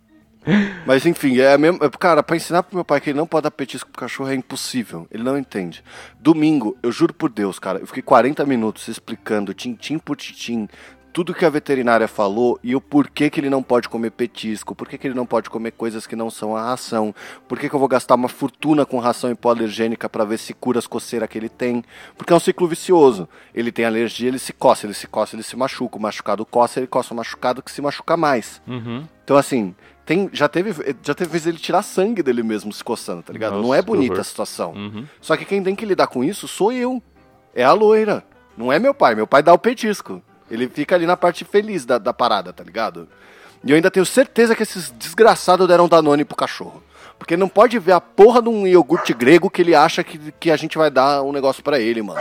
Mas 0.87 1.05
enfim, 1.07 1.39
é 1.39 1.57
mesmo. 1.59 1.85
é, 1.85 1.89
Cara, 1.91 2.23
pra 2.23 2.37
ensinar 2.37 2.63
pro 2.63 2.77
meu 2.77 2.85
pai 2.85 3.01
que 3.01 3.11
ele 3.11 3.19
não 3.19 3.27
pode 3.27 3.45
dar 3.45 3.51
petisco 3.51 3.91
pro 3.91 4.01
cachorro 4.01 4.31
é 4.31 4.35
impossível. 4.35 5.07
Ele 5.11 5.23
não 5.23 5.37
entende. 5.37 5.85
Domingo, 6.19 6.77
eu 6.83 6.91
juro 6.91 7.13
por 7.13 7.31
Deus, 7.31 7.59
cara, 7.59 7.79
eu 7.79 7.87
fiquei 7.87 8.03
40 8.03 8.45
minutos 8.47 8.89
explicando, 8.89 9.53
tintim 9.55 9.99
por 9.99 10.17
tintim, 10.17 10.69
tudo 11.13 11.35
que 11.35 11.45
a 11.45 11.51
veterinária 11.51 12.07
falou 12.07 12.59
e 12.63 12.75
o 12.77 12.81
porquê 12.81 13.29
que 13.29 13.41
ele 13.41 13.51
não 13.51 13.63
pode 13.63 13.89
comer 13.89 14.11
petisco, 14.11 14.75
por 14.75 14.89
que 14.89 15.05
ele 15.07 15.15
não 15.15 15.27
pode 15.27 15.51
comer 15.51 15.73
coisas 15.73 16.07
que 16.07 16.15
não 16.15 16.31
são 16.31 16.57
a 16.57 16.63
ração, 16.63 17.15
por 17.49 17.59
que 17.59 17.69
que 17.69 17.75
eu 17.75 17.81
vou 17.81 17.89
gastar 17.89 18.15
uma 18.15 18.29
fortuna 18.29 18.87
com 18.87 18.99
ração 18.99 19.31
hipoalergênica 19.31 20.09
pra 20.09 20.25
ver 20.25 20.39
se 20.39 20.55
cura 20.55 20.79
as 20.79 20.87
coceiras 20.87 21.29
que 21.29 21.37
ele 21.37 21.49
tem, 21.49 21.85
porque 22.17 22.33
é 22.33 22.37
um 22.37 22.41
ciclo 22.41 22.69
vicioso. 22.69 23.29
Ele 23.55 23.73
tem 23.73 23.85
alergia, 23.85 24.29
ele 24.29 24.39
se 24.39 24.53
coça, 24.53 24.87
ele 24.87 24.95
se 24.95 25.07
coça, 25.07 25.35
ele 25.35 25.43
se 25.43 25.57
machuca, 25.57 25.97
o 25.97 26.01
machucado 26.01 26.47
coça, 26.47 26.79
ele 26.79 26.87
coça 26.87 27.13
o 27.13 27.17
machucado 27.17 27.63
que 27.63 27.73
se 27.73 27.83
machuca 27.83 28.17
mais. 28.17 28.63
Uhum. 28.67 29.05
Então, 29.25 29.37
assim, 29.37 29.75
tem, 30.11 30.29
já, 30.33 30.49
teve, 30.49 30.97
já 31.05 31.15
teve 31.15 31.31
vez 31.31 31.47
ele 31.47 31.57
tirar 31.57 31.83
sangue 31.83 32.21
dele 32.21 32.43
mesmo 32.43 32.73
se 32.73 32.83
coçando, 32.83 33.23
tá 33.23 33.33
ligado? 33.33 33.53
não 33.53 33.63
Nossa, 33.63 33.77
é 33.77 33.81
que 33.81 33.87
bonita 33.87 34.21
a 34.21 34.25
situação. 34.25 34.73
Uhum. 34.73 35.07
Só 35.21 35.37
que 35.37 35.45
quem 35.45 35.63
tem 35.63 35.77
que 35.77 35.87
lidar 35.87 36.09
com 36.09 36.25
isso 36.25 36.49
sou 36.49 36.73
eu. 36.73 37.01
É 37.55 37.63
a 37.63 37.73
loira. 37.73 38.25
Não 38.57 38.73
é 38.73 38.81
meu 38.81 38.93
pai. 38.93 39.15
Meu 39.15 39.25
pai 39.25 39.41
dá 39.41 39.53
o 39.53 39.59
petisco. 39.59 40.21
Ele 40.51 40.69
fica 40.69 40.97
ali 40.97 41.07
na 41.07 41.17
parte 41.17 41.45
feliz 41.45 41.87
da, 41.87 41.97
da 41.97 42.13
parada, 42.13 42.53
tá 42.53 42.65
ligado? 42.65 43.07
E 43.63 43.71
eu 43.71 43.77
ainda 43.77 43.89
tenho 43.89 44.05
certeza 44.05 44.57
que 44.57 44.65
esses 44.65 44.91
desgraçados 44.91 45.69
deram 45.69 45.87
Danone 45.87 46.25
pro 46.25 46.37
cachorro. 46.37 46.83
Porque 47.17 47.37
não 47.37 47.49
pode 47.49 47.79
ver 47.79 47.93
a 47.93 48.01
porra 48.01 48.43
de 48.43 48.49
um 48.49 48.67
iogurte 48.67 49.15
grego 49.15 49.49
que 49.49 49.63
ele 49.63 49.77
acha 49.77 50.03
que, 50.03 50.33
que 50.41 50.51
a 50.51 50.57
gente 50.57 50.77
vai 50.77 50.91
dar 50.91 51.23
um 51.23 51.31
negócio 51.31 51.63
pra 51.63 51.79
ele, 51.79 52.03
mano. 52.03 52.21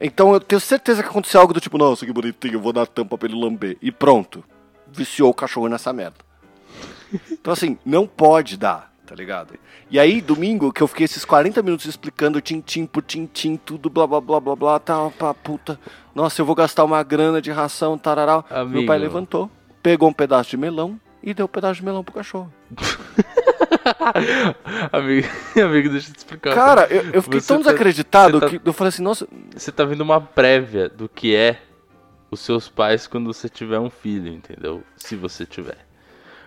Então 0.00 0.32
eu 0.32 0.40
tenho 0.40 0.60
certeza 0.62 1.02
que 1.02 1.10
aconteceu 1.10 1.42
algo 1.42 1.52
do 1.52 1.60
tipo, 1.60 1.76
nossa, 1.76 2.06
que 2.06 2.12
bonitinho, 2.12 2.54
eu 2.54 2.60
vou 2.60 2.72
dar 2.72 2.86
tampa 2.86 3.18
pra 3.18 3.28
ele 3.28 3.38
lamber. 3.38 3.76
E 3.82 3.92
pronto. 3.92 4.42
Viciou 4.90 5.28
o 5.28 5.34
cachorro 5.34 5.68
nessa 5.68 5.92
merda. 5.92 6.31
Então 7.30 7.52
assim, 7.52 7.78
não 7.84 8.06
pode 8.06 8.56
dar, 8.56 8.92
tá 9.06 9.14
ligado? 9.14 9.54
E 9.90 9.98
aí, 9.98 10.20
domingo, 10.20 10.72
que 10.72 10.82
eu 10.82 10.86
fiquei 10.86 11.04
esses 11.04 11.24
40 11.24 11.62
minutos 11.62 11.86
explicando 11.86 12.40
tintim 12.40 12.86
por 12.86 13.02
tintim, 13.02 13.56
tudo, 13.56 13.90
blá 13.90 14.06
blá 14.06 14.20
blá 14.20 14.40
blá 14.40 14.56
blá, 14.56 14.78
tá, 14.78 15.10
pá, 15.18 15.34
puta. 15.34 15.78
Nossa, 16.14 16.40
eu 16.40 16.46
vou 16.46 16.54
gastar 16.54 16.84
uma 16.84 17.02
grana 17.02 17.40
de 17.42 17.50
ração, 17.50 17.98
tararau. 17.98 18.44
Meu 18.50 18.58
Amigo. 18.60 18.86
pai 18.86 18.98
levantou, 18.98 19.50
pegou 19.82 20.08
um 20.08 20.12
pedaço 20.12 20.50
de 20.50 20.56
melão 20.56 20.98
e 21.22 21.34
deu 21.34 21.46
um 21.46 21.48
pedaço 21.48 21.80
de 21.80 21.84
melão 21.84 22.02
pro 22.02 22.14
cachorro. 22.14 22.52
amigo, 24.92 25.28
amigo, 25.62 25.88
deixa 25.90 26.10
eu 26.10 26.14
te 26.14 26.18
explicar. 26.18 26.54
Cara, 26.54 26.86
eu, 26.90 27.10
eu 27.12 27.22
fiquei 27.22 27.40
Você 27.40 27.48
tão 27.48 27.58
tá- 27.58 27.64
desacreditado 27.70 28.40
tá- 28.40 28.48
que 28.48 28.60
eu 28.64 28.72
falei 28.72 28.88
assim, 28.88 29.02
nossa, 29.02 29.26
Você 29.54 29.72
tá 29.72 29.84
vendo 29.84 30.00
uma 30.00 30.20
prévia 30.20 30.88
do 30.88 31.08
que 31.08 31.34
é 31.34 31.60
os 32.30 32.40
seus 32.40 32.68
pais 32.68 33.06
quando 33.06 33.32
você 33.32 33.48
tiver 33.48 33.78
um 33.78 33.90
filho, 33.90 34.32
entendeu? 34.32 34.82
Se 34.96 35.16
você 35.16 35.44
tiver. 35.44 35.86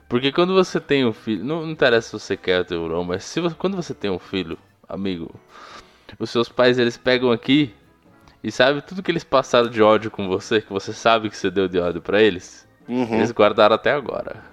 Porque 0.07 0.31
quando 0.31 0.53
você 0.53 0.79
tem 0.79 1.05
um 1.05 1.13
filho, 1.13 1.43
não, 1.43 1.61
não 1.63 1.71
interessa 1.71 2.07
se 2.17 2.25
você 2.25 2.37
quer 2.37 2.63
ter 2.65 2.75
ou 2.75 2.87
não, 2.87 3.03
mas 3.03 3.23
se 3.23 3.39
você- 3.41 3.55
quando 3.57 3.75
você 3.75 3.93
tem 3.93 4.09
um 4.11 4.19
filho, 4.19 4.57
amigo, 4.87 5.33
os 6.19 6.29
seus 6.29 6.47
pais 6.47 6.77
eles 6.77 6.95
pegam 6.95 7.31
aqui 7.31 7.73
e 8.43 8.51
sabe 8.51 8.81
tudo 8.81 9.01
que 9.01 9.11
eles 9.11 9.23
passaram 9.23 9.67
de 9.69 9.81
ódio 9.81 10.11
com 10.11 10.27
você, 10.27 10.61
que 10.61 10.71
você 10.71 10.93
sabe 10.93 11.29
que 11.29 11.35
você 11.35 11.49
deu 11.49 11.67
de 11.67 11.79
ódio 11.79 12.01
pra 12.01 12.21
eles, 12.21 12.67
uhum. 12.87 13.15
eles 13.15 13.31
guardaram 13.31 13.75
até 13.75 13.91
agora. 13.91 14.43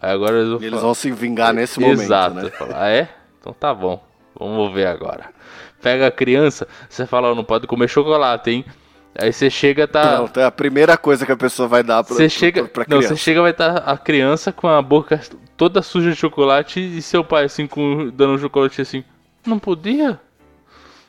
Aí 0.00 0.12
agora 0.12 0.36
eles 0.38 0.48
vão 0.48 0.58
eles 0.58 0.70
falar- 0.70 0.82
vão 0.82 0.94
se 0.94 1.10
vingar 1.10 1.52
nesse 1.52 1.78
momento, 1.80 2.00
Exato. 2.02 2.34
né? 2.36 2.50
Ah, 2.74 2.88
é? 2.88 3.08
Então 3.40 3.52
tá 3.52 3.74
bom. 3.74 4.02
Vamos 4.38 4.72
ver 4.72 4.86
agora. 4.86 5.30
Pega 5.82 6.06
a 6.06 6.10
criança, 6.10 6.66
você 6.88 7.04
fala, 7.06 7.30
ó, 7.32 7.34
não 7.34 7.44
pode 7.44 7.66
comer 7.66 7.88
chocolate, 7.88 8.50
hein? 8.50 8.64
Aí 9.18 9.32
você 9.32 9.50
chega, 9.50 9.88
tá. 9.88 10.18
Não, 10.18 10.30
é 10.42 10.44
a 10.44 10.50
primeira 10.50 10.96
coisa 10.96 11.26
que 11.26 11.32
a 11.32 11.36
pessoa 11.36 11.66
vai 11.68 11.82
dar 11.82 12.04
pra, 12.04 12.14
Você 12.14 12.22
pra- 12.22 12.28
chega, 12.28 12.64
pra 12.64 12.84
não, 12.88 12.98
criança. 12.98 13.08
você 13.16 13.20
chega 13.22 13.42
vai 13.42 13.50
estar 13.50 13.78
a 13.78 13.98
criança 13.98 14.52
com 14.52 14.68
a 14.68 14.80
boca 14.80 15.20
toda 15.56 15.82
suja 15.82 16.10
de 16.10 16.16
chocolate 16.16 16.80
e 16.80 17.02
seu 17.02 17.24
pai 17.24 17.44
assim 17.44 17.66
com 17.66 18.08
dando 18.10 18.34
um 18.34 18.38
chocolate 18.38 18.80
assim, 18.80 19.04
não 19.44 19.58
podia? 19.58 20.20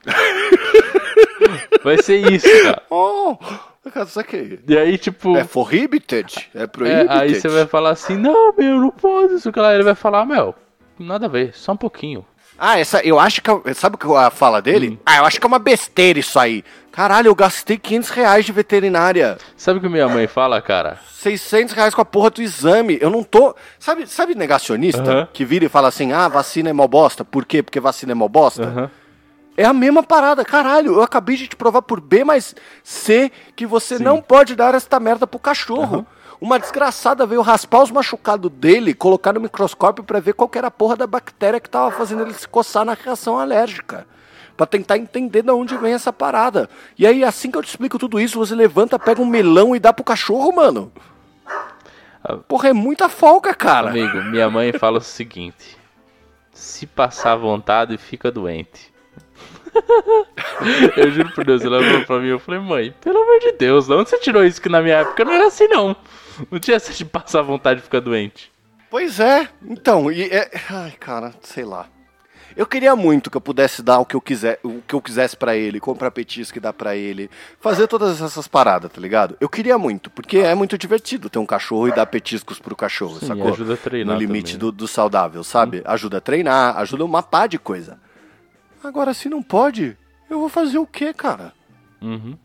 vai 1.84 2.02
ser 2.02 2.32
isso, 2.32 2.48
cara. 2.64 2.82
Oh, 2.90 3.38
cara, 3.92 4.06
isso 4.06 4.20
aqui 4.20 4.60
E 4.68 4.78
aí 4.78 4.98
tipo, 4.98 5.38
é 5.38 5.44
prohibited, 5.44 6.50
é 6.56 6.64
é, 6.64 6.68
prohibited. 6.68 7.10
aí 7.12 7.36
você 7.36 7.48
vai 7.48 7.66
falar 7.66 7.92
assim, 7.92 8.16
não, 8.18 8.54
meu, 8.58 8.78
não 8.80 8.92
pode, 8.92 9.36
isso 9.36 9.52
que 9.52 9.60
lá 9.60 9.74
ele 9.74 9.84
vai 9.84 9.96
falar, 9.96 10.26
meu, 10.26 10.56
nada 11.00 11.28
a 11.28 11.30
ver, 11.30 11.54
só 11.56 11.72
um 11.74 11.78
pouquinho. 11.78 12.26
Ah, 12.64 12.78
essa, 12.78 13.02
eu 13.04 13.20
acho 13.20 13.42
que. 13.42 13.50
é- 13.50 13.74
Sabe 13.74 13.96
o 13.96 13.98
que 13.98 14.06
a 14.16 14.30
fala 14.30 14.62
dele? 14.62 14.90
Hum. 14.92 14.98
Ah, 15.04 15.18
eu 15.18 15.26
acho 15.26 15.40
que 15.40 15.46
é 15.46 15.48
uma 15.48 15.58
besteira 15.58 16.20
isso 16.20 16.38
aí. 16.38 16.64
Caralho, 16.92 17.30
eu 17.30 17.34
gastei 17.34 17.76
500 17.76 18.10
reais 18.12 18.46
de 18.46 18.52
veterinária. 18.52 19.40
Sabe 19.58 19.80
o 19.80 19.82
que 19.82 19.90
minha 19.90 20.08
mãe 20.08 20.28
fala, 20.28 20.62
cara? 20.62 21.00
600 21.12 21.74
reais 21.74 21.96
com 21.96 22.02
a 22.02 22.06
porra 22.06 22.30
do 22.30 22.40
exame. 22.40 23.00
Eu 23.02 23.10
não 23.10 23.24
tô. 23.24 23.56
Sabe, 23.80 24.06
sabe 24.06 24.36
negacionista? 24.36 25.02
Aham. 25.02 25.28
Que 25.34 25.44
vira 25.44 25.66
e 25.66 25.70
fala 25.70 25.88
assim: 25.88 26.12
ah, 26.12 26.28
vacina 26.28 26.70
é 26.70 26.74
mó 26.74 26.86
bosta. 26.86 27.26
Por 27.26 27.46
quê? 27.46 27.64
Porque 27.64 27.80
vacina 27.80 28.12
é 28.12 28.16
mó 28.16 28.28
bosta? 28.28 28.64
Aham. 28.64 28.92
É 29.58 29.66
a 29.66 29.74
mesma 29.74 30.04
parada. 30.04 30.46
Caralho, 30.46 30.94
eu 30.94 31.02
acabei 31.02 31.38
de 31.38 31.48
te 31.48 31.56
provar 31.56 31.82
por 31.82 32.00
B 32.00 32.24
mais 32.24 32.54
C 32.84 33.32
que 33.56 33.66
você 33.66 33.98
Sim. 33.98 34.04
não 34.04 34.22
pode 34.22 34.56
dar 34.56 34.76
esta 34.76 35.00
merda 35.00 35.26
pro 35.26 35.40
cachorro. 35.40 36.06
Uma 36.42 36.58
desgraçada 36.58 37.24
veio 37.24 37.44
raspar 37.44 37.84
os 37.84 37.92
machucados 37.92 38.52
dele, 38.52 38.96
colocar 38.96 39.32
no 39.32 39.40
microscópio 39.40 40.04
pra 40.04 40.20
ver 40.20 40.34
qual 40.34 40.50
era 40.56 40.68
a 40.68 40.72
porra 40.72 40.96
da 40.96 41.06
bactéria 41.06 41.60
que 41.60 41.70
tava 41.70 41.92
fazendo 41.92 42.24
ele 42.24 42.34
se 42.34 42.48
coçar 42.48 42.84
na 42.84 42.96
reação 42.96 43.38
alérgica. 43.38 44.08
Pra 44.58 44.66
tentar 44.66 44.98
entender 44.98 45.44
de 45.44 45.52
onde 45.52 45.78
vem 45.78 45.94
essa 45.94 46.12
parada. 46.12 46.68
E 46.98 47.06
aí, 47.06 47.24
assim 47.24 47.52
que 47.52 47.60
eu 47.60 47.62
te 47.62 47.70
explico 47.70 48.00
tudo 48.00 48.20
isso, 48.20 48.40
você 48.40 48.56
levanta, 48.56 48.98
pega 48.98 49.22
um 49.22 49.26
melão 49.26 49.76
e 49.76 49.80
dá 49.80 49.94
pro 49.94 50.04
cachorro, 50.04 50.52
mano. 50.52 50.92
Porra, 52.48 52.70
é 52.70 52.74
muita 52.74 53.08
folga, 53.08 53.54
cara. 53.54 53.92
Amigo, 53.92 54.24
minha 54.24 54.50
mãe 54.50 54.74
fala 54.74 54.98
o 54.98 55.02
seguinte: 55.02 55.78
se 56.52 56.88
passar 56.88 57.36
vontade, 57.36 57.98
fica 58.00 58.32
doente. 58.32 58.92
eu 60.98 61.12
juro 61.12 61.32
por 61.34 61.46
Deus, 61.46 61.64
ela 61.64 61.84
falou 61.84 62.06
pra 62.06 62.20
mim, 62.20 62.30
eu 62.30 62.40
falei, 62.40 62.60
mãe, 62.60 62.96
pelo 63.00 63.22
amor 63.22 63.40
de 63.40 63.52
Deus, 63.54 63.88
de 63.88 63.94
onde 63.94 64.10
você 64.10 64.18
tirou 64.18 64.44
isso 64.44 64.62
que 64.62 64.70
na 64.70 64.82
minha 64.82 64.98
época 64.98 65.24
não 65.24 65.34
era 65.34 65.48
assim 65.48 65.68
não. 65.68 65.96
Não 66.50 66.60
tinha 66.60 66.78
essa 66.78 66.94
de 66.94 67.06
passar 67.06 67.42
vontade 67.42 67.80
e 67.80 67.84
ficar 67.84 68.00
doente. 68.00 68.52
Pois 68.90 69.20
é, 69.20 69.48
então, 69.64 70.12
e 70.12 70.24
é... 70.24 70.52
Ai, 70.70 70.92
cara, 70.92 71.34
sei 71.42 71.64
lá. 71.64 71.88
Eu 72.56 72.66
queria 72.66 72.96
muito 72.96 73.32
que 73.32 73.38
eu 73.38 73.42
pudesse 73.42 73.82
dar 73.82 74.00
o 74.00 74.06
que 74.06 74.16
eu 74.16 74.20
quiser, 74.20 74.60
o 74.64 74.82
que 74.86 74.94
eu 74.94 75.02
quisesse 75.02 75.38
pra 75.38 75.56
ele, 75.56 75.80
comprar 75.80 76.12
petisco 76.12 76.58
e 76.58 76.62
dar 76.62 76.74
pra 76.74 76.96
ele, 76.96 77.30
fazer 77.60 77.88
todas 77.88 78.22
essas 78.22 78.48
paradas, 78.48 78.92
tá 78.92 79.00
ligado? 79.00 79.38
Eu 79.40 79.48
queria 79.48 79.78
muito, 79.78 80.10
porque 80.10 80.40
é 80.40 80.54
muito 80.54 80.78
divertido 80.78 81.30
ter 81.30 81.40
um 81.40 81.46
cachorro 81.46 81.88
e 81.88 81.94
dar 81.94 82.06
petiscos 82.06 82.60
pro 82.60 82.76
cachorro, 82.76 83.20
Sim, 83.20 83.28
sacou? 83.28 83.48
ajuda 83.54 83.76
a 83.76 83.78
treinar 83.78 84.16
No 84.16 84.20
limite 84.20 84.58
do, 84.58 84.72
do 84.72 84.88
saudável, 84.88 85.44
sabe? 85.44 85.82
Ajuda 85.86 86.18
a 86.18 86.22
treinar, 86.22 86.78
ajuda 86.78 87.06
uma 87.06 87.24
pá 87.24 87.48
de 87.48 87.58
coisa. 87.58 87.98
Agora, 88.84 89.14
se 89.14 89.30
não 89.30 89.42
pode, 89.42 89.98
eu 90.30 90.40
vou 90.40 90.50
fazer 90.50 90.78
o 90.78 90.88
quê, 90.88 91.14
cara? 91.14 91.54
Uhum. 92.02 92.38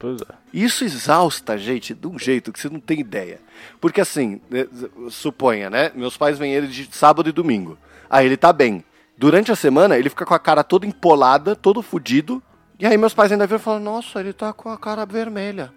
Pois 0.00 0.22
é. 0.22 0.34
Isso 0.50 0.82
exausta 0.82 1.52
a 1.52 1.56
gente 1.58 1.92
de 1.92 2.06
um 2.06 2.18
jeito 2.18 2.50
que 2.50 2.58
você 2.58 2.70
não 2.70 2.80
tem 2.80 2.98
ideia. 2.98 3.38
Porque 3.78 4.00
assim, 4.00 4.40
né, 4.48 4.66
suponha, 5.10 5.68
né? 5.68 5.92
Meus 5.94 6.16
pais 6.16 6.38
vêm 6.38 6.54
ele 6.54 6.66
de 6.68 6.88
sábado 6.90 7.28
e 7.28 7.32
domingo. 7.32 7.76
Aí 8.08 8.24
ele 8.24 8.38
tá 8.38 8.50
bem. 8.50 8.82
Durante 9.18 9.52
a 9.52 9.56
semana, 9.56 9.98
ele 9.98 10.08
fica 10.08 10.24
com 10.24 10.32
a 10.32 10.38
cara 10.38 10.64
toda 10.64 10.86
empolada, 10.86 11.54
todo 11.54 11.82
fudido. 11.82 12.42
E 12.78 12.86
aí 12.86 12.96
meus 12.96 13.12
pais 13.12 13.30
ainda 13.30 13.46
viram 13.46 13.60
e 13.60 13.62
falam, 13.62 13.80
nossa, 13.80 14.20
ele 14.20 14.32
tá 14.32 14.54
com 14.54 14.70
a 14.70 14.78
cara 14.78 15.04
vermelha. 15.04 15.70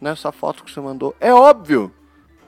Nessa 0.00 0.30
foto 0.30 0.62
que 0.62 0.70
você 0.70 0.80
mandou. 0.80 1.16
É 1.20 1.34
óbvio! 1.34 1.92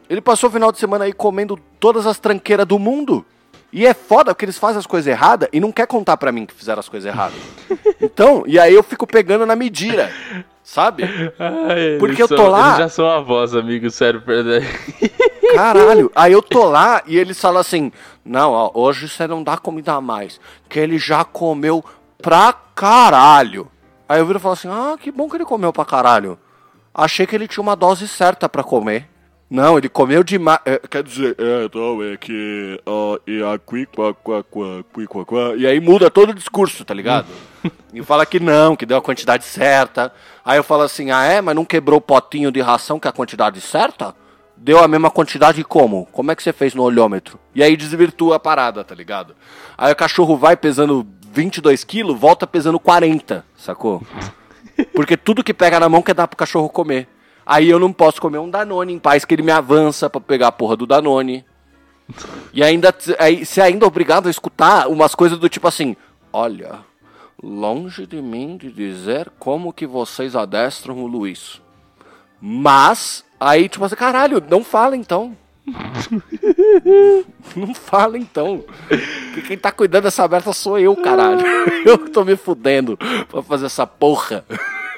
Ele 0.09 0.21
passou 0.21 0.49
o 0.49 0.53
final 0.53 0.71
de 0.71 0.79
semana 0.79 1.07
aí 1.07 1.13
comendo 1.13 1.59
todas 1.81 2.07
as 2.07 2.21
tranqueiras 2.21 2.67
do 2.67 2.79
mundo. 2.79 3.27
E 3.73 3.85
é 3.85 3.95
foda 3.95 4.33
porque 4.33 4.45
eles 4.45 4.59
fazem 4.59 4.79
as 4.79 4.87
coisas 4.87 5.07
erradas 5.09 5.49
e 5.53 5.59
não 5.59 5.73
quer 5.73 5.87
contar 5.87 6.17
pra 6.17 6.33
mim 6.33 6.47
que 6.47 6.55
fizeram 6.55 6.79
as 6.79 6.89
coisas 6.89 7.13
erradas. 7.13 7.39
Então, 8.03 8.45
e 8.47 8.59
aí 8.59 8.73
eu 8.73 8.83
fico 8.83 9.07
pegando 9.07 9.45
na 9.45 9.55
medida, 9.55 10.11
sabe? 10.71 11.03
Ai, 11.39 11.97
Porque 11.99 12.23
eu 12.23 12.29
são- 12.29 12.37
tô 12.37 12.47
lá- 12.49 12.69
Eles 12.69 12.79
já 12.79 12.89
são 12.89 13.07
avós, 13.11 13.55
amigo, 13.55 13.91
sério. 13.91 14.21
perdão. 14.23 14.61
Caralho. 15.55 16.11
Aí 16.15 16.33
eu 16.33 16.43
tô 16.43 16.65
lá 16.65 17.03
e 17.07 17.17
eles 17.19 17.41
falam 17.41 17.61
assim: 17.61 17.91
Não, 18.25 18.53
ó, 18.53 18.71
hoje 18.75 19.09
você 19.09 19.27
não 19.27 19.43
dá 19.43 19.57
comida 19.57 19.95
a 19.95 20.01
mais. 20.01 20.41
Que 20.69 20.79
ele 20.79 20.99
já 20.99 21.25
comeu 21.25 21.85
pra 22.23 22.53
caralho. 22.75 23.69
Aí 24.09 24.21
eu 24.21 24.27
viro 24.27 24.39
e 24.39 24.43
falo 24.43 24.53
assim: 24.55 24.69
Ah, 24.69 24.97
que 24.99 25.11
bom 25.11 25.29
que 25.29 25.37
ele 25.37 25.45
comeu 25.45 25.73
pra 25.73 25.85
caralho. 25.85 26.39
Achei 26.95 27.27
que 27.27 27.35
ele 27.35 27.49
tinha 27.49 27.63
uma 27.63 27.75
dose 27.77 28.07
certa 28.07 28.49
pra 28.49 28.63
comer. 28.63 29.09
Não, 29.49 29.77
ele 29.77 29.89
comeu 29.89 30.23
demais. 30.23 30.61
quer 30.89 31.03
dizer, 31.03 31.35
é, 31.37 31.65
então 31.65 32.01
é 32.05 32.17
que. 32.17 32.81
ó, 32.87 33.19
e 33.27 33.43
aqui, 33.43 33.85
quá, 33.87 34.15
quá, 34.15 34.45
quá, 34.45 34.85
quy, 34.93 35.07
quá, 35.09 35.25
quá. 35.25 35.55
E 35.57 35.67
aí 35.67 35.81
muda 35.81 36.09
todo 36.09 36.31
o 36.31 36.35
discurso, 36.35 36.85
tá 36.85 36.95
ligado? 36.95 37.27
e 37.93 38.03
fala 38.03 38.27
que 38.27 38.41
não, 38.41 38.77
que 38.77 38.87
deu 38.87 38.97
a 38.97 39.03
quantidade 39.03 39.45
certa. 39.45 40.13
Aí 40.45 40.59
eu 40.59 40.65
falo 40.65 40.83
assim: 40.83 41.11
Ah, 41.11 41.25
é? 41.25 41.41
Mas 41.41 41.55
não 41.55 41.65
quebrou 41.65 41.99
o 41.99 42.03
potinho 42.03 42.51
de 42.51 42.61
ração 42.61 42.99
que 42.99 43.07
é 43.07 43.11
a 43.11 43.13
quantidade 43.13 43.61
certa? 43.61 44.15
Deu 44.57 44.79
a 44.79 44.89
mesma 44.89 45.11
quantidade 45.11 45.65
como? 45.65 46.07
Como 46.13 46.31
é 46.31 46.37
que 46.37 46.43
você 46.43 46.53
fez 46.53 46.75
no 46.75 46.83
olhômetro? 46.83 47.39
E 47.55 47.63
aí 47.63 47.77
desvirtua 47.77 48.37
a 48.37 48.41
parada, 48.41 48.85
tá 48.85 48.95
ligado? 48.95 49.35
Aí 49.77 49.91
o 49.91 49.97
cachorro 49.97 50.37
vai 50.37 50.55
pesando 50.55 51.07
22 51.33 51.83
quilos, 51.83 52.19
volta 52.19 52.47
pesando 52.47 52.79
40, 52.79 53.45
sacou? 53.57 54.03
Porque 54.95 55.17
tudo 55.17 55.45
que 55.45 55.55
pega 55.55 55.81
na 55.81 55.89
mão 55.89 56.03
quer 56.03 56.15
dar 56.15 56.29
pro 56.29 56.37
cachorro 56.37 56.69
comer. 56.69 57.09
Aí 57.47 57.71
eu 57.71 57.79
não 57.79 57.93
posso 57.93 58.21
comer 58.21 58.39
um 58.39 58.51
Danone 58.51 58.93
em 58.93 58.99
paz, 58.99 59.25
que 59.25 59.35
ele 59.35 59.43
me 59.43 59.51
avança 59.51 60.11
pra 60.11 60.21
pegar 60.21 60.49
a 60.49 60.53
porra 60.53 60.77
do 60.77 60.87
Danone. 60.87 61.45
E 62.53 62.63
ainda 62.63 62.95
aí, 63.19 63.45
você 63.45 63.61
é 63.61 63.65
ainda 63.65 63.87
obrigado 63.87 64.27
a 64.27 64.31
escutar 64.31 64.89
umas 64.89 65.15
coisas 65.15 65.39
do 65.39 65.49
tipo 65.49 65.67
assim: 65.67 65.97
Olha, 66.33 66.81
longe 67.43 68.07
de 68.07 68.21
mim 68.21 68.57
de 68.57 68.71
dizer 68.71 69.31
como 69.39 69.73
que 69.73 69.87
vocês 69.87 70.37
adestram 70.37 71.03
o 71.03 71.07
Luiz. 71.07 71.61
Mas, 72.41 73.25
aí, 73.39 73.69
tipo 73.69 73.85
assim, 73.85 73.97
caralho, 73.97 74.43
não 74.49 74.65
fala 74.65 74.97
então. 74.97 75.37
não 77.57 77.75
fala 77.75 78.19
então. 78.19 78.65
Porque 78.89 79.43
quem 79.43 79.59
tá 79.59 79.71
cuidando 79.71 80.05
dessa 80.05 80.25
aberta 80.25 80.53
sou 80.53 80.79
eu, 80.79 80.97
caralho. 80.97 81.45
Eu 81.85 81.99
que 81.99 82.11
tô 82.11 82.25
me 82.25 82.37
fudendo 82.37 82.97
pra 83.29 83.43
fazer 83.43 83.67
essa 83.67 83.87
porra. 83.87 84.45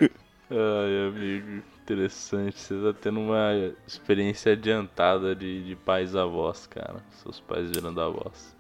Ai, 0.01 1.09
amigo, 1.09 1.63
interessante. 1.83 2.61
Você 2.61 2.75
tá 2.75 2.99
tendo 3.01 3.21
uma 3.21 3.51
experiência 3.87 4.53
adiantada 4.53 5.35
de, 5.35 5.65
de 5.65 5.77
pais 5.77 6.15
avós, 6.15 6.67
cara. 6.67 7.03
Seus 7.23 7.41
pais 7.41 7.71
virando 7.71 8.01
avós. 8.01 8.55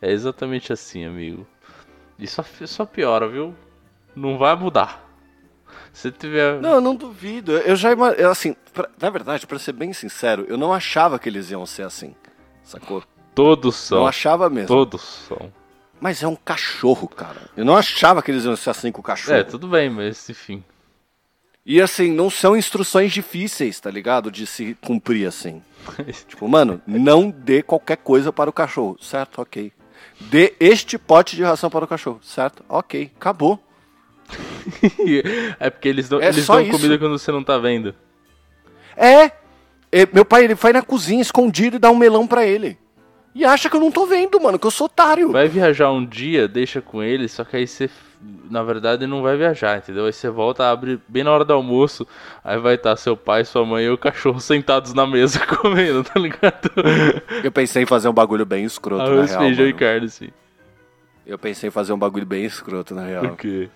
É 0.00 0.12
exatamente 0.12 0.72
assim, 0.72 1.04
amigo. 1.04 1.46
E 2.18 2.26
só, 2.26 2.44
só 2.66 2.84
piora, 2.86 3.28
viu? 3.28 3.54
Não 4.14 4.38
vai 4.38 4.54
mudar. 4.56 5.04
Se 5.92 6.10
tiver. 6.10 6.60
Não, 6.60 6.74
eu 6.74 6.80
não 6.80 6.94
duvido. 6.94 7.52
Eu 7.52 7.76
já 7.76 7.90
assim, 8.30 8.54
pra- 8.72 8.88
na 9.00 9.10
verdade, 9.10 9.46
pra 9.46 9.58
ser 9.58 9.72
bem 9.72 9.92
sincero, 9.92 10.44
eu 10.48 10.56
não 10.56 10.72
achava 10.72 11.18
que 11.18 11.28
eles 11.28 11.50
iam 11.50 11.64
ser 11.66 11.82
assim. 11.82 12.14
Sacou? 12.62 13.02
Todos 13.34 13.76
são. 13.76 13.98
Não 14.00 14.06
achava 14.06 14.48
mesmo. 14.48 14.68
Todos 14.68 15.02
são. 15.28 15.52
Mas 16.00 16.22
é 16.22 16.28
um 16.28 16.36
cachorro, 16.36 17.08
cara. 17.08 17.40
Eu 17.56 17.64
não 17.64 17.76
achava 17.76 18.22
que 18.22 18.30
eles 18.30 18.44
iam 18.44 18.56
ser 18.56 18.70
assim 18.70 18.92
com 18.92 19.00
o 19.00 19.04
cachorro. 19.04 19.36
É, 19.36 19.42
tudo 19.44 19.66
bem, 19.68 19.88
mas 19.88 20.28
enfim. 20.28 20.62
E 21.64 21.80
assim, 21.80 22.12
não 22.12 22.30
são 22.30 22.56
instruções 22.56 23.12
difíceis, 23.12 23.80
tá 23.80 23.90
ligado? 23.90 24.30
De 24.30 24.46
se 24.46 24.74
cumprir 24.82 25.26
assim. 25.26 25.62
Tipo, 26.28 26.46
mano, 26.48 26.80
não 26.86 27.30
dê 27.30 27.62
qualquer 27.62 27.96
coisa 27.96 28.32
para 28.32 28.50
o 28.50 28.52
cachorro. 28.52 28.96
Certo, 29.00 29.40
ok. 29.40 29.72
Dê 30.20 30.54
este 30.58 30.96
pote 30.98 31.36
de 31.36 31.42
ração 31.42 31.68
para 31.70 31.84
o 31.84 31.88
cachorro. 31.88 32.20
Certo, 32.22 32.64
ok. 32.68 33.10
Acabou. 33.16 33.62
é 35.60 35.70
porque 35.70 35.88
eles 35.88 36.08
dão, 36.08 36.20
É 36.20 36.28
eles 36.28 36.46
dão 36.46 36.60
isso. 36.60 36.70
comida 36.72 36.98
quando 36.98 37.18
você 37.18 37.30
não 37.30 37.42
tá 37.44 37.58
vendo. 37.58 37.94
É. 38.96 39.30
É, 39.92 40.06
Meu 40.12 40.24
pai, 40.24 40.44
ele 40.44 40.54
vai 40.54 40.72
na 40.72 40.82
cozinha 40.82 41.22
escondido 41.22 41.76
e 41.76 41.78
dá 41.78 41.90
um 41.90 41.96
melão 41.96 42.26
pra 42.26 42.44
ele. 42.46 42.76
E 43.34 43.44
acha 43.44 43.68
que 43.68 43.76
eu 43.76 43.80
não 43.80 43.90
tô 43.92 44.06
vendo, 44.06 44.40
mano, 44.40 44.58
que 44.58 44.66
eu 44.66 44.70
sou 44.70 44.86
otário. 44.86 45.30
Vai 45.30 45.46
viajar 45.46 45.90
um 45.92 46.04
dia, 46.04 46.48
deixa 46.48 46.80
com 46.80 47.02
ele, 47.02 47.28
só 47.28 47.44
que 47.44 47.56
aí 47.56 47.66
você, 47.66 47.88
na 48.50 48.62
verdade, 48.62 49.06
não 49.06 49.22
vai 49.22 49.36
viajar, 49.36 49.78
entendeu? 49.78 50.06
Aí 50.06 50.12
você 50.12 50.28
volta, 50.28 50.70
abre 50.70 51.00
bem 51.08 51.24
na 51.24 51.30
hora 51.30 51.44
do 51.44 51.52
almoço, 51.52 52.06
aí 52.42 52.58
vai 52.58 52.74
estar 52.74 52.96
seu 52.96 53.16
pai, 53.16 53.44
sua 53.44 53.64
mãe 53.64 53.84
e 53.84 53.90
o 53.90 53.98
cachorro 53.98 54.40
sentados 54.40 54.94
na 54.94 55.06
mesa 55.06 55.44
comendo, 55.46 56.02
tá 56.02 56.18
ligado? 56.18 56.70
Eu 57.42 57.52
pensei 57.52 57.82
em 57.82 57.86
fazer 57.86 58.08
um 58.08 58.12
bagulho 58.12 58.46
bem 58.46 58.64
escroto, 58.64 59.02
na 59.02 59.10
Arroz, 59.10 59.30
real. 59.30 59.42
feijão 59.42 59.64
e 59.64 59.68
mano. 59.68 59.78
carne, 59.78 60.06
assim. 60.06 60.28
Eu 61.26 61.38
pensei 61.38 61.68
em 61.68 61.72
fazer 61.72 61.92
um 61.92 61.98
bagulho 61.98 62.26
bem 62.26 62.44
escroto, 62.44 62.94
na 62.94 63.04
real. 63.04 63.28
Por 63.28 63.36
quê? 63.36 63.68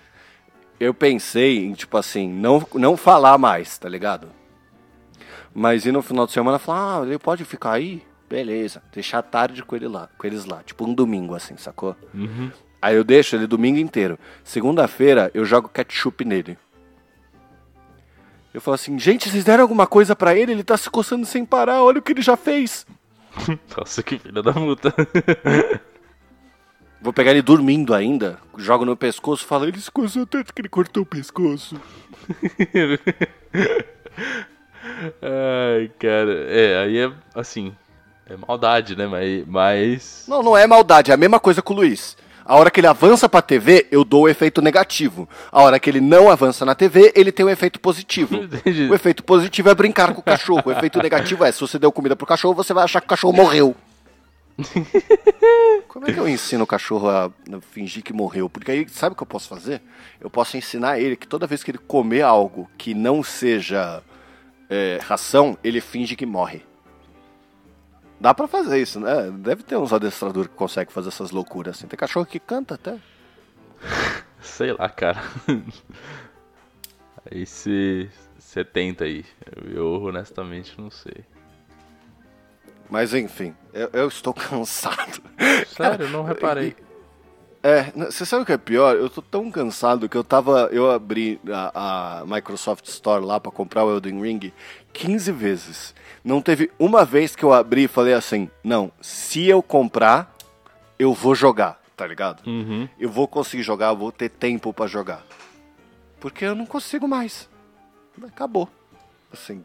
Eu 0.79 0.94
pensei 0.94 1.66
em, 1.66 1.72
tipo 1.72 1.96
assim, 1.98 2.29
não, 2.29 2.64
não 2.74 2.96
falar 2.96 3.37
mais, 3.37 3.76
tá 3.76 3.88
ligado? 3.88 4.29
Mas 5.53 5.85
ir 5.85 5.92
no 5.92 6.00
final 6.00 6.26
de 6.26 6.33
semana 6.33 6.59
falar, 6.59 7.00
ah, 7.00 7.07
ele 7.07 7.18
pode 7.18 7.44
ficar 7.44 7.72
aí? 7.72 8.03
Beleza. 8.29 8.81
Deixar 8.92 9.20
tarde 9.22 9.62
com 9.64 9.74
ele 9.74 9.88
lá, 9.88 10.09
com 10.16 10.26
eles 10.26 10.44
lá. 10.44 10.62
Tipo 10.64 10.87
um 10.87 10.94
domingo, 10.94 11.35
assim, 11.35 11.57
sacou? 11.57 11.96
Uhum. 12.14 12.50
Aí 12.81 12.97
eu 12.97 13.05
deixo 13.05 13.37
ele 13.37 13.47
domingo 13.47 13.79
inteiro. 13.79 14.19
Segunda-feira 14.43 15.31
eu 15.35 15.45
jogo 15.45 15.69
ketchup 15.69 16.25
nele. 16.25 16.57
Eu 18.53 18.61
falo 18.61 18.75
assim, 18.75 18.99
gente, 18.99 19.31
vocês 19.31 19.45
deram 19.45 19.62
alguma 19.62 19.87
coisa 19.87 20.16
pra 20.16 20.35
ele? 20.35 20.53
Ele 20.53 20.64
tá 20.64 20.77
se 20.77 20.90
coçando 20.90 21.25
sem 21.25 21.45
parar, 21.45 21.83
olha 21.83 22.01
o 22.01 22.03
que 22.03 22.12
ele 22.12 22.23
já 22.23 22.37
fez. 22.37 22.85
Nossa, 23.77 24.03
que 24.03 24.19
filha 24.19 24.43
da 24.43 24.53
puta. 24.53 24.93
Vou 27.03 27.12
pegar 27.14 27.31
ele 27.31 27.40
dormindo 27.40 27.95
ainda, 27.95 28.38
jogo 28.59 28.85
no 28.85 28.95
pescoço 28.95 29.45
e 29.45 29.47
falo, 29.47 29.64
ele 29.64 29.81
se 29.81 29.90
coçou 29.90 30.27
tanto 30.27 30.53
que 30.53 30.61
ele 30.61 30.69
cortou 30.69 31.03
o 31.03 31.07
pescoço. 31.07 31.81
Ai, 35.23 35.90
cara, 35.99 36.45
é, 36.49 36.83
aí 36.83 36.99
é 36.99 37.11
assim, 37.35 37.75
é 38.27 38.37
maldade, 38.37 38.95
né? 38.97 39.07
Mas. 39.07 39.47
mas... 39.47 40.27
Não, 40.29 40.43
não 40.43 40.55
é 40.57 40.66
maldade, 40.66 41.11
é 41.11 41.14
a 41.14 41.16
mesma 41.16 41.40
coisa 41.40 41.62
com 41.62 41.73
o 41.73 41.77
Luiz. 41.77 42.19
A 42.51 42.57
hora 42.57 42.69
que 42.69 42.81
ele 42.81 42.89
avança 42.89 43.29
pra 43.29 43.41
TV, 43.41 43.87
eu 43.93 44.05
dou 44.05 44.25
o 44.25 44.29
efeito 44.29 44.61
negativo. 44.61 45.29
A 45.53 45.63
hora 45.63 45.79
que 45.79 45.89
ele 45.89 46.01
não 46.01 46.29
avança 46.29 46.65
na 46.65 46.75
TV, 46.75 47.13
ele 47.15 47.31
tem 47.31 47.47
o 47.47 47.49
efeito 47.49 47.79
positivo. 47.79 48.41
O 48.91 48.95
efeito 48.95 49.23
positivo 49.23 49.71
é 49.71 49.75
brincar 49.75 50.13
com 50.13 50.21
o 50.21 50.25
cachorro. 50.25 50.65
O 50.67 50.73
efeito 50.73 51.01
negativo 51.01 51.45
é, 51.45 51.53
se 51.53 51.61
você 51.61 51.79
deu 51.79 51.93
comida 51.93 52.17
pro 52.17 52.27
cachorro, 52.27 52.53
você 52.53 52.75
vai 52.75 52.83
achar 52.83 53.01
que 53.01 53.07
o 53.07 53.09
cachorro 53.09 53.33
morreu. 53.33 53.77
Como 55.87 56.09
é 56.09 56.13
que 56.13 56.19
eu 56.19 56.29
ensino 56.29 56.65
o 56.65 56.67
cachorro 56.67 57.09
a 57.09 57.31
fingir 57.71 58.03
que 58.03 58.13
morreu? 58.13 58.51
Porque 58.51 58.73
aí, 58.73 58.89
sabe 58.89 59.13
o 59.13 59.17
que 59.17 59.23
eu 59.23 59.29
posso 59.29 59.47
fazer? 59.47 59.81
Eu 60.21 60.29
posso 60.29 60.57
ensinar 60.57 60.99
ele 60.99 61.15
que 61.15 61.29
toda 61.29 61.47
vez 61.47 61.63
que 61.63 61.71
ele 61.71 61.79
comer 61.79 62.23
algo 62.23 62.69
que 62.77 62.95
não 62.95 63.23
seja 63.23 64.03
é, 64.69 64.99
ração, 65.05 65.57
ele 65.63 65.81
finge 65.81 66.17
que 66.17 66.27
morre. 66.27 66.65
Dá 68.20 68.35
pra 68.35 68.46
fazer 68.46 68.80
isso, 68.80 69.00
né? 69.00 69.30
Deve 69.30 69.62
ter 69.62 69.76
uns 69.76 69.92
adestradores 69.92 70.50
que 70.50 70.56
conseguem 70.56 70.92
fazer 70.92 71.09
essas 71.09 71.30
loucuras 71.30 71.76
assim. 71.76 71.87
Tem 71.87 71.98
cachorro 71.98 72.26
que 72.26 72.38
canta 72.38 72.74
até. 72.74 72.98
Sei 74.42 74.72
lá, 74.72 74.88
cara. 74.90 75.22
Aí 77.30 77.46
se. 77.46 78.11
Você 78.38 78.64
tenta 78.64 79.04
aí. 79.04 79.24
Eu 79.64 80.02
honestamente 80.02 80.78
não 80.78 80.90
sei. 80.90 81.24
Mas 82.90 83.14
enfim, 83.14 83.54
eu, 83.72 83.88
eu 83.92 84.09
estou 84.09 84.35
cansado. 84.35 85.22
Sério, 85.68 86.06
eu 86.06 86.11
não 86.11 86.24
reparei. 86.24 86.76
É, 87.62 87.90
você 88.11 88.25
sabe 88.25 88.42
o 88.42 88.46
que 88.46 88.53
é 88.53 88.57
pior? 88.59 88.96
Eu 88.96 89.11
tô 89.11 89.20
tão 89.20 89.51
cansado 89.51 90.09
que 90.09 90.16
eu 90.16 90.25
tava. 90.25 90.70
Eu 90.73 90.90
abri 90.90 91.38
a, 91.46 92.20
a 92.20 92.25
Microsoft 92.25 92.87
Store 92.87 93.23
lá 93.25 93.38
pra 93.38 93.53
comprar 93.53 93.85
o 93.85 93.90
Elden 93.94 94.20
Ring 94.23 94.53
15 94.94 95.31
vezes. 95.33 95.94
Não 96.25 96.40
teve 96.40 96.70
uma 96.79 97.05
vez 97.05 97.37
que 97.37 97.44
eu 97.44 97.53
abri 97.53 97.85
e 97.85 97.88
falei 97.88 98.14
assim: 98.14 98.49
não, 98.64 98.90
se 99.01 99.46
eu 99.46 99.62
comprar, 99.62 100.35
eu 100.99 101.12
vou 101.12 101.35
jogar, 101.35 101.79
tá 101.94 102.07
ligado? 102.07 102.46
Uhum. 102.46 102.88
Eu 102.99 103.11
vou 103.11 103.29
conseguir 103.29 103.62
jogar, 103.62 103.88
eu 103.88 103.96
vou 103.96 104.11
ter 104.11 104.31
tempo 104.31 104.73
pra 104.73 104.87
jogar. 104.87 105.23
Porque 106.18 106.46
eu 106.46 106.55
não 106.55 106.64
consigo 106.64 107.07
mais. 107.07 107.46
Acabou. 108.27 108.68
Assim, 109.33 109.62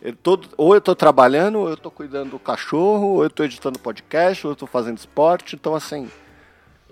eu 0.00 0.16
tô- 0.16 0.40
ou 0.56 0.74
eu 0.74 0.80
tô 0.80 0.94
trabalhando, 0.94 1.58
ou 1.58 1.68
eu 1.68 1.76
tô 1.76 1.90
cuidando 1.90 2.30
do 2.30 2.38
cachorro, 2.38 3.08
ou 3.08 3.24
eu 3.24 3.28
tô 3.30 3.44
editando 3.44 3.78
podcast, 3.78 4.46
ou 4.46 4.52
eu 4.52 4.56
tô 4.56 4.66
fazendo 4.66 4.96
esporte, 4.96 5.54
então 5.54 5.74
assim, 5.74 6.08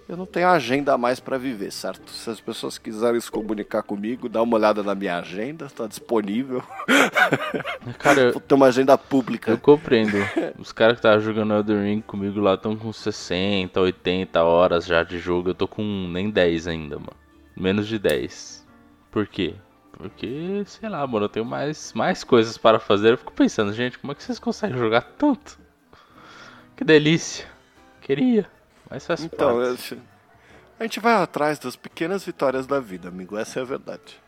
eu 0.09 0.17
não 0.17 0.27
tenho 0.27 0.49
agenda 0.49 0.99
mais 0.99 1.19
pra 1.19 1.39
viver, 1.39 1.71
certo? 1.73 2.11
Se 2.11 2.29
as 2.29 2.41
pessoas 2.41 2.77
quiserem 2.77 3.21
se 3.21 3.31
comunicar 3.31 3.83
comigo, 3.83 4.29
dá 4.29 4.43
uma 4.43 4.57
olhada 4.57 4.83
na 4.83 4.95
minha 4.95 5.17
agenda, 5.19 5.69
tá 5.69 5.87
disponível. 5.87 6.63
Cara, 7.99 8.21
eu, 8.21 8.33
Vou 8.33 8.41
ter 8.41 8.55
uma 8.55 8.67
agenda 8.67 8.99
pública. 8.99 9.51
eu 9.51 9.59
compreendo. 9.59 10.17
Os 10.59 10.73
caras 10.73 10.95
que 10.95 10.99
estavam 10.99 11.21
jogando 11.21 11.55
Elden 11.55 11.83
Ring 11.83 12.01
comigo 12.03 12.39
lá 12.41 12.55
estão 12.55 12.77
com 12.77 12.93
60, 12.93 13.81
80 13.81 14.43
horas 14.43 14.85
já 14.85 15.03
de 15.03 15.19
jogo. 15.19 15.51
Eu 15.51 15.55
tô 15.55 15.67
com 15.67 15.83
nem 15.83 16.31
10 16.31 16.67
ainda, 16.67 16.97
mano. 16.97 17.17
Menos 17.57 17.87
de 17.89 17.99
10. 17.99 18.67
Por 19.11 19.27
quê? 19.27 19.55
Porque, 19.93 20.63
sei 20.67 20.89
lá, 20.89 21.07
mano, 21.07 21.27
eu 21.27 21.29
tenho 21.29 21.47
mais, 21.47 21.93
mais 21.95 22.25
coisas 22.25 22.59
para 22.59 22.79
fazer. 22.79 23.13
Eu 23.13 23.19
fico 23.19 23.33
pensando, 23.33 23.73
gente, 23.73 23.99
como 23.99 24.13
é 24.13 24.15
que 24.15 24.23
vocês 24.23 24.39
conseguem 24.39 24.77
jogar 24.77 25.03
tanto? 25.17 25.59
Que 26.77 26.85
delícia. 26.85 27.47
Queria, 28.01 28.47
mas 28.91 29.07
faz 29.07 29.23
Então, 29.25 29.57
parte. 29.59 29.99
a 30.79 30.83
gente 30.85 31.01
vai 31.01 31.15
atrás 31.15 31.59
das 31.59 31.77
pequenas 31.77 32.25
vitórias 32.25 32.67
da 32.67 32.81
vida, 32.81 33.09
amigo. 33.09 33.37
Essa 33.37 33.61
é 33.61 33.63
a 33.63 33.65
verdade. 33.67 34.23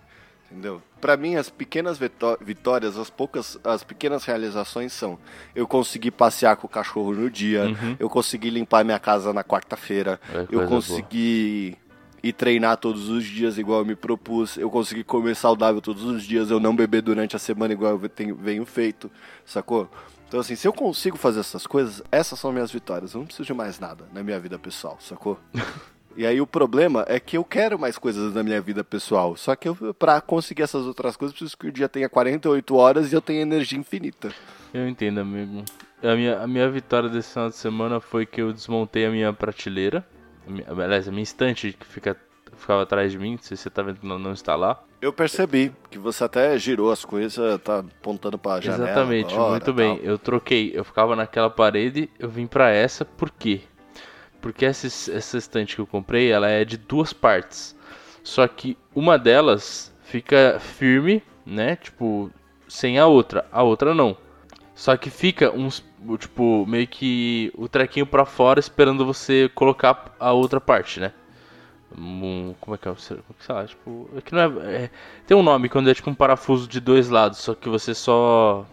Entendeu? 0.50 0.80
Pra 1.00 1.16
mim, 1.16 1.34
as 1.34 1.50
pequenas 1.50 1.98
vitó- 1.98 2.38
vitórias, 2.40 2.96
as 2.96 3.10
poucas, 3.10 3.58
as 3.64 3.82
pequenas 3.82 4.24
realizações 4.24 4.92
são: 4.92 5.18
eu 5.56 5.66
consegui 5.66 6.08
passear 6.10 6.56
com 6.56 6.68
o 6.68 6.70
cachorro 6.70 7.12
no 7.12 7.28
dia, 7.28 7.64
eu 7.98 8.08
consegui 8.08 8.48
limpar 8.50 8.84
minha 8.84 8.98
casa 9.00 9.32
na 9.32 9.42
quarta-feira, 9.42 10.20
É, 10.32 10.46
eu 10.48 10.64
consegui 10.68 11.76
ir 12.22 12.32
treinar 12.32 12.76
todos 12.76 13.08
os 13.08 13.24
dias 13.24 13.58
igual 13.58 13.80
eu 13.80 13.84
me 13.84 13.96
propus, 13.96 14.56
eu 14.56 14.70
consegui 14.70 15.02
comer 15.02 15.34
saudável 15.34 15.80
todos 15.80 16.04
os 16.04 16.22
dias, 16.22 16.48
eu 16.48 16.60
não 16.60 16.76
beber 16.76 17.02
durante 17.02 17.34
a 17.34 17.38
semana 17.40 17.72
igual 17.72 17.98
eu 18.00 18.08
tenho, 18.08 18.36
venho 18.36 18.64
feito, 18.64 19.10
sacou? 19.44 19.90
Então, 20.28 20.40
assim, 20.40 20.56
se 20.56 20.66
eu 20.66 20.72
consigo 20.72 21.16
fazer 21.16 21.40
essas 21.40 21.66
coisas, 21.66 22.02
essas 22.10 22.38
são 22.38 22.52
minhas 22.52 22.72
vitórias. 22.72 23.14
Eu 23.14 23.20
não 23.20 23.26
preciso 23.26 23.46
de 23.46 23.54
mais 23.54 23.78
nada 23.78 24.04
na 24.12 24.22
minha 24.22 24.38
vida 24.40 24.58
pessoal, 24.58 24.98
sacou? 25.00 25.38
E 26.18 26.24
aí 26.24 26.40
o 26.40 26.46
problema 26.46 27.04
é 27.08 27.20
que 27.20 27.36
eu 27.36 27.44
quero 27.44 27.78
mais 27.78 27.98
coisas 27.98 28.32
na 28.32 28.42
minha 28.42 28.58
vida 28.58 28.82
pessoal. 28.82 29.36
Só 29.36 29.54
que 29.54 29.68
eu, 29.68 29.76
pra 29.98 30.18
conseguir 30.18 30.62
essas 30.62 30.86
outras 30.86 31.14
coisas, 31.14 31.36
preciso 31.36 31.58
que 31.58 31.66
o 31.66 31.72
dia 31.72 31.90
tenha 31.90 32.08
48 32.08 32.74
horas 32.74 33.12
e 33.12 33.14
eu 33.14 33.20
tenha 33.20 33.42
energia 33.42 33.78
infinita. 33.78 34.32
Eu 34.72 34.88
entendo, 34.88 35.20
amigo. 35.20 35.62
A 36.02 36.14
minha, 36.14 36.38
a 36.38 36.46
minha 36.46 36.70
vitória 36.70 37.10
desse 37.10 37.34
final 37.34 37.50
de 37.50 37.56
semana 37.56 38.00
foi 38.00 38.24
que 38.24 38.40
eu 38.40 38.50
desmontei 38.50 39.04
a 39.04 39.10
minha 39.10 39.30
prateleira. 39.30 40.06
A 40.46 40.50
minha, 40.50 40.64
aliás, 40.70 41.06
a 41.06 41.10
minha 41.10 41.22
estante 41.22 41.74
que 41.74 41.86
fica, 41.86 42.16
ficava 42.56 42.82
atrás 42.82 43.12
de 43.12 43.18
mim. 43.18 43.32
Não 43.32 43.42
sei 43.42 43.54
se 43.54 43.64
você 43.64 43.70
tá 43.70 43.82
vendo 43.82 44.00
que 44.00 44.06
não, 44.06 44.18
não 44.18 44.32
está 44.32 44.56
lá. 44.56 44.82
Eu 45.00 45.12
percebi 45.12 45.72
que 45.90 45.98
você 45.98 46.24
até 46.24 46.58
girou 46.58 46.90
as 46.90 47.04
coisas, 47.04 47.60
tá 47.62 47.80
apontando 47.80 48.38
pra 48.38 48.60
janela. 48.60 48.84
Exatamente, 48.84 49.34
agora, 49.34 49.50
muito 49.50 49.64
tal. 49.64 49.74
bem. 49.74 50.00
Eu 50.02 50.18
troquei. 50.18 50.72
Eu 50.74 50.84
ficava 50.84 51.14
naquela 51.14 51.50
parede, 51.50 52.10
eu 52.18 52.28
vim 52.28 52.46
pra 52.46 52.70
essa, 52.70 53.04
por 53.04 53.30
quê? 53.30 53.60
Porque 54.40 54.64
essa, 54.64 54.86
essa 54.86 55.36
estante 55.36 55.74
que 55.74 55.80
eu 55.80 55.86
comprei, 55.86 56.30
ela 56.30 56.48
é 56.48 56.64
de 56.64 56.76
duas 56.76 57.12
partes. 57.12 57.76
Só 58.22 58.46
que 58.48 58.76
uma 58.94 59.18
delas 59.18 59.92
fica 60.04 60.58
firme, 60.58 61.22
né? 61.44 61.76
Tipo, 61.76 62.30
sem 62.68 62.98
a 62.98 63.06
outra. 63.06 63.46
A 63.52 63.62
outra 63.62 63.94
não. 63.94 64.16
Só 64.74 64.96
que 64.96 65.10
fica 65.10 65.50
uns, 65.50 65.82
tipo, 66.18 66.66
meio 66.66 66.86
que 66.86 67.52
o 67.56 67.68
trequinho 67.68 68.06
pra 68.06 68.24
fora 68.24 68.60
esperando 68.60 69.06
você 69.06 69.50
colocar 69.54 70.14
a 70.18 70.32
outra 70.32 70.60
parte, 70.60 71.00
né? 71.00 71.12
Um, 71.98 72.54
como 72.60 72.74
é 72.74 72.78
que 72.78 72.88
é? 72.88 72.94
Sei 72.96 73.16
lá, 73.48 73.64
tipo, 73.66 74.10
é 74.16 74.20
que 74.20 74.34
não 74.34 74.40
é, 74.60 74.84
é- 74.84 74.90
tem 75.26 75.36
um 75.36 75.42
nome 75.42 75.68
quando 75.68 75.88
é 75.88 75.94
tipo 75.94 76.10
um 76.10 76.14
parafuso 76.14 76.68
de 76.68 76.78
dois 76.80 77.08
lados, 77.08 77.38
só 77.38 77.54
que 77.54 77.68
você 77.68 77.94
só 77.94 78.66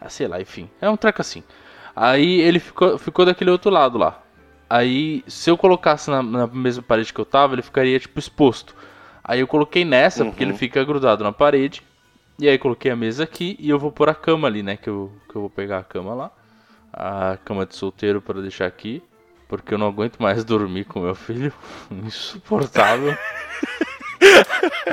ah, 0.00 0.08
sei 0.08 0.28
lá, 0.28 0.40
enfim. 0.40 0.70
É 0.80 0.88
um 0.88 0.96
treco 0.96 1.20
assim. 1.20 1.42
Aí 1.94 2.40
ele 2.40 2.58
ficou, 2.58 2.98
ficou 2.98 3.24
daquele 3.24 3.50
outro 3.50 3.70
lado 3.70 3.98
lá. 3.98 4.22
Aí, 4.68 5.22
se 5.26 5.50
eu 5.50 5.56
colocasse 5.56 6.10
na, 6.10 6.22
na 6.22 6.46
mesma 6.46 6.82
parede 6.82 7.12
que 7.12 7.20
eu 7.20 7.24
tava, 7.24 7.54
ele 7.54 7.62
ficaria, 7.62 7.98
tipo, 7.98 8.18
exposto. 8.18 8.74
Aí 9.22 9.40
eu 9.40 9.46
coloquei 9.46 9.84
nessa, 9.84 10.24
porque 10.24 10.42
ele 10.44 10.52
fica 10.58 10.84
grudado 10.84 11.24
na 11.24 11.32
parede. 11.32 11.82
E 12.38 12.48
aí 12.48 12.58
coloquei 12.58 12.90
a 12.90 12.96
mesa 12.96 13.24
aqui 13.24 13.56
e 13.58 13.70
eu 13.70 13.78
vou 13.78 13.90
pôr 13.90 14.08
a 14.08 14.14
cama 14.14 14.46
ali, 14.46 14.62
né? 14.62 14.76
Que 14.76 14.88
eu, 14.88 15.10
que 15.28 15.36
eu 15.36 15.40
vou 15.42 15.50
pegar 15.50 15.78
a 15.78 15.82
cama 15.84 16.14
lá. 16.14 16.30
A 16.92 17.38
cama 17.44 17.64
de 17.64 17.74
solteiro 17.74 18.20
para 18.20 18.40
deixar 18.42 18.66
aqui. 18.66 19.02
Porque 19.48 19.74
eu 19.74 19.78
não 19.78 19.88
aguento 19.88 20.18
mais 20.18 20.44
dormir 20.44 20.84
com 20.84 21.00
meu 21.00 21.14
filho. 21.14 21.52
Insuportável. 21.90 23.16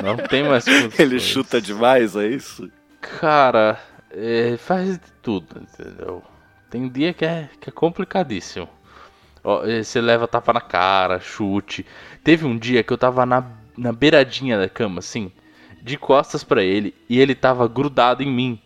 não 0.02 0.16
tem 0.16 0.44
mais 0.44 0.64
condições. 0.64 1.00
Ele 1.00 1.18
chuta 1.18 1.60
demais, 1.60 2.14
é 2.16 2.28
isso? 2.28 2.70
Cara, 3.00 3.80
é, 4.10 4.56
faz 4.56 4.98
de 4.98 5.12
tudo, 5.22 5.60
entendeu? 5.60 6.22
Tem 6.70 6.88
dia 6.88 7.12
que 7.12 7.24
é, 7.24 7.48
que 7.60 7.68
é 7.68 7.72
complicadíssimo. 7.72 8.68
Ó, 9.44 9.64
eh, 9.64 9.82
você 9.82 10.00
leva 10.00 10.26
tapa 10.26 10.52
na 10.54 10.60
cara, 10.60 11.20
chute. 11.20 11.84
Teve 12.22 12.46
um 12.46 12.56
dia 12.56 12.82
que 12.82 12.92
eu 12.92 12.98
tava 12.98 13.26
na, 13.26 13.44
na 13.76 13.92
beiradinha 13.92 14.58
da 14.58 14.68
cama, 14.68 15.00
assim, 15.00 15.30
de 15.82 15.98
costas 15.98 16.42
pra 16.42 16.62
ele, 16.62 16.94
e 17.08 17.20
ele 17.20 17.34
tava 17.34 17.68
grudado 17.68 18.22
em 18.22 18.30
mim. 18.30 18.58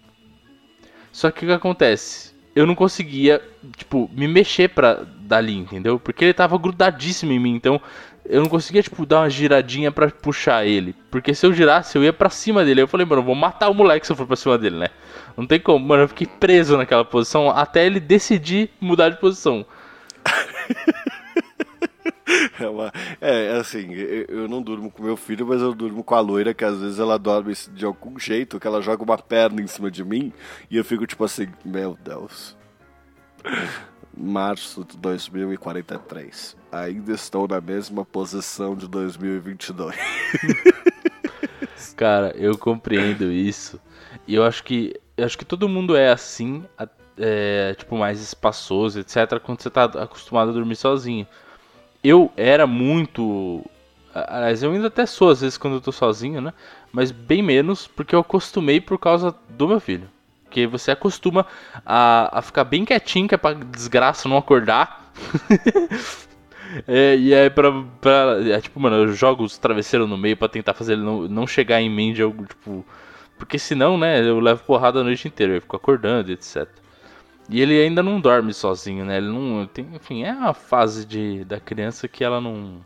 Só 1.10 1.30
que 1.32 1.44
o 1.44 1.48
que 1.48 1.52
acontece? 1.52 2.32
Eu 2.58 2.66
não 2.66 2.74
conseguia, 2.74 3.40
tipo, 3.76 4.10
me 4.12 4.26
mexer 4.26 4.68
pra 4.68 5.04
dali, 5.20 5.56
entendeu? 5.56 6.00
Porque 6.00 6.24
ele 6.24 6.34
tava 6.34 6.58
grudadíssimo 6.58 7.30
em 7.30 7.38
mim, 7.38 7.54
então 7.54 7.80
eu 8.24 8.42
não 8.42 8.48
conseguia, 8.48 8.82
tipo, 8.82 9.06
dar 9.06 9.20
uma 9.20 9.30
giradinha 9.30 9.92
pra 9.92 10.10
puxar 10.10 10.66
ele. 10.66 10.92
Porque 11.08 11.32
se 11.32 11.46
eu 11.46 11.52
girasse, 11.52 11.96
eu 11.96 12.02
ia 12.02 12.12
pra 12.12 12.28
cima 12.28 12.64
dele. 12.64 12.82
Eu 12.82 12.88
falei, 12.88 13.06
mano, 13.06 13.22
eu 13.22 13.26
vou 13.26 13.36
matar 13.36 13.68
o 13.68 13.74
moleque 13.74 14.04
se 14.04 14.10
eu 14.10 14.16
for 14.16 14.26
pra 14.26 14.34
cima 14.34 14.58
dele, 14.58 14.76
né? 14.76 14.88
Não 15.36 15.46
tem 15.46 15.60
como, 15.60 15.86
mano, 15.86 16.02
eu 16.02 16.08
fiquei 16.08 16.26
preso 16.26 16.76
naquela 16.76 17.04
posição 17.04 17.48
até 17.48 17.86
ele 17.86 18.00
decidir 18.00 18.70
mudar 18.80 19.08
de 19.10 19.20
posição. 19.20 19.64
É, 22.60 22.68
uma- 22.68 22.92
é, 23.20 23.56
assim, 23.58 23.92
eu, 24.28 24.48
não 24.48 24.60
durmo 24.62 24.90
com 24.90 25.02
meu 25.02 25.16
filho, 25.16 25.46
mas 25.46 25.60
eu 25.62 25.74
durmo 25.74 26.04
com 26.04 26.14
a 26.14 26.20
loira, 26.20 26.52
que 26.52 26.64
às 26.64 26.78
vezes 26.78 26.98
ela 26.98 27.18
dorme 27.18 27.54
de 27.72 27.84
algum 27.84 28.18
jeito, 28.18 28.60
que 28.60 28.66
ela 28.66 28.82
joga 28.82 29.02
uma 29.02 29.16
perna 29.16 29.62
em 29.62 29.66
cima 29.66 29.90
de 29.90 30.04
mim, 30.04 30.32
e 30.70 30.76
eu 30.76 30.84
fico 30.84 31.06
tipo 31.06 31.24
assim, 31.24 31.48
meu 31.64 31.96
Deus. 32.02 32.56
Março 34.20 34.84
de 34.84 34.96
2043. 34.96 36.56
Ainda 36.72 37.12
estou 37.12 37.46
na 37.46 37.60
mesma 37.60 38.04
posição 38.04 38.74
de 38.74 38.88
2022. 38.88 39.94
Cara, 41.96 42.32
eu 42.36 42.58
compreendo 42.58 43.30
isso. 43.30 43.80
E 44.26 44.34
eu 44.34 44.44
acho 44.44 44.64
que 44.64 44.92
eu 45.16 45.24
acho 45.24 45.38
que 45.38 45.44
todo 45.44 45.68
mundo 45.68 45.96
é 45.96 46.10
assim, 46.10 46.64
é, 47.16 47.74
tipo 47.74 47.96
mais 47.96 48.20
espaçoso, 48.20 48.98
etc, 49.00 49.38
quando 49.42 49.60
você 49.62 49.70
tá 49.70 49.84
acostumado 49.84 50.50
a 50.50 50.52
dormir 50.52 50.76
sozinho. 50.76 51.26
Eu 52.02 52.32
era 52.36 52.66
muito 52.66 53.64
aliás, 54.14 54.62
eu 54.62 54.72
ainda 54.72 54.88
até 54.88 55.06
sou 55.06 55.30
às 55.30 55.40
vezes 55.40 55.58
quando 55.58 55.74
eu 55.74 55.80
tô 55.80 55.92
sozinho, 55.92 56.40
né? 56.40 56.52
Mas 56.92 57.10
bem 57.10 57.42
menos 57.42 57.86
porque 57.86 58.14
eu 58.14 58.20
acostumei 58.20 58.80
por 58.80 58.98
causa 58.98 59.34
do 59.48 59.68
meu 59.68 59.80
filho. 59.80 60.08
Porque 60.44 60.66
você 60.66 60.90
acostuma 60.90 61.46
a, 61.84 62.38
a 62.38 62.42
ficar 62.42 62.64
bem 62.64 62.84
quietinho, 62.84 63.28
que 63.28 63.34
é 63.34 63.38
pra 63.38 63.52
desgraça 63.52 64.28
não 64.28 64.36
acordar. 64.36 65.12
É, 66.86 67.16
e 67.16 67.32
é 67.32 67.48
pra, 67.48 67.72
pra. 68.00 68.36
É 68.46 68.60
tipo, 68.60 68.78
mano, 68.78 68.96
eu 68.96 69.12
jogo 69.14 69.42
os 69.42 69.56
travesseiros 69.56 70.08
no 70.08 70.18
meio 70.18 70.36
pra 70.36 70.48
tentar 70.48 70.74
fazer 70.74 70.94
ele 70.94 71.02
não, 71.02 71.22
não 71.26 71.46
chegar 71.46 71.80
em 71.80 71.88
mim 71.88 72.12
de 72.12 72.22
algo, 72.22 72.44
tipo. 72.44 72.84
Porque 73.38 73.58
senão, 73.58 73.96
né, 73.96 74.20
eu 74.20 74.38
levo 74.38 74.62
porrada 74.64 75.00
a 75.00 75.04
noite 75.04 75.26
inteira, 75.26 75.54
eu 75.54 75.60
fico 75.62 75.76
acordando, 75.76 76.30
etc. 76.30 76.68
E 77.48 77.60
ele 77.60 77.80
ainda 77.80 78.02
não 78.02 78.20
dorme 78.20 78.52
sozinho, 78.52 79.04
né? 79.04 79.16
Ele 79.16 79.28
não. 79.28 79.66
Tem, 79.66 79.86
enfim, 79.94 80.22
é 80.22 80.32
uma 80.32 80.52
fase 80.52 81.06
de, 81.06 81.44
da 81.44 81.58
criança 81.58 82.06
que 82.06 82.22
ela 82.22 82.40
não. 82.40 82.84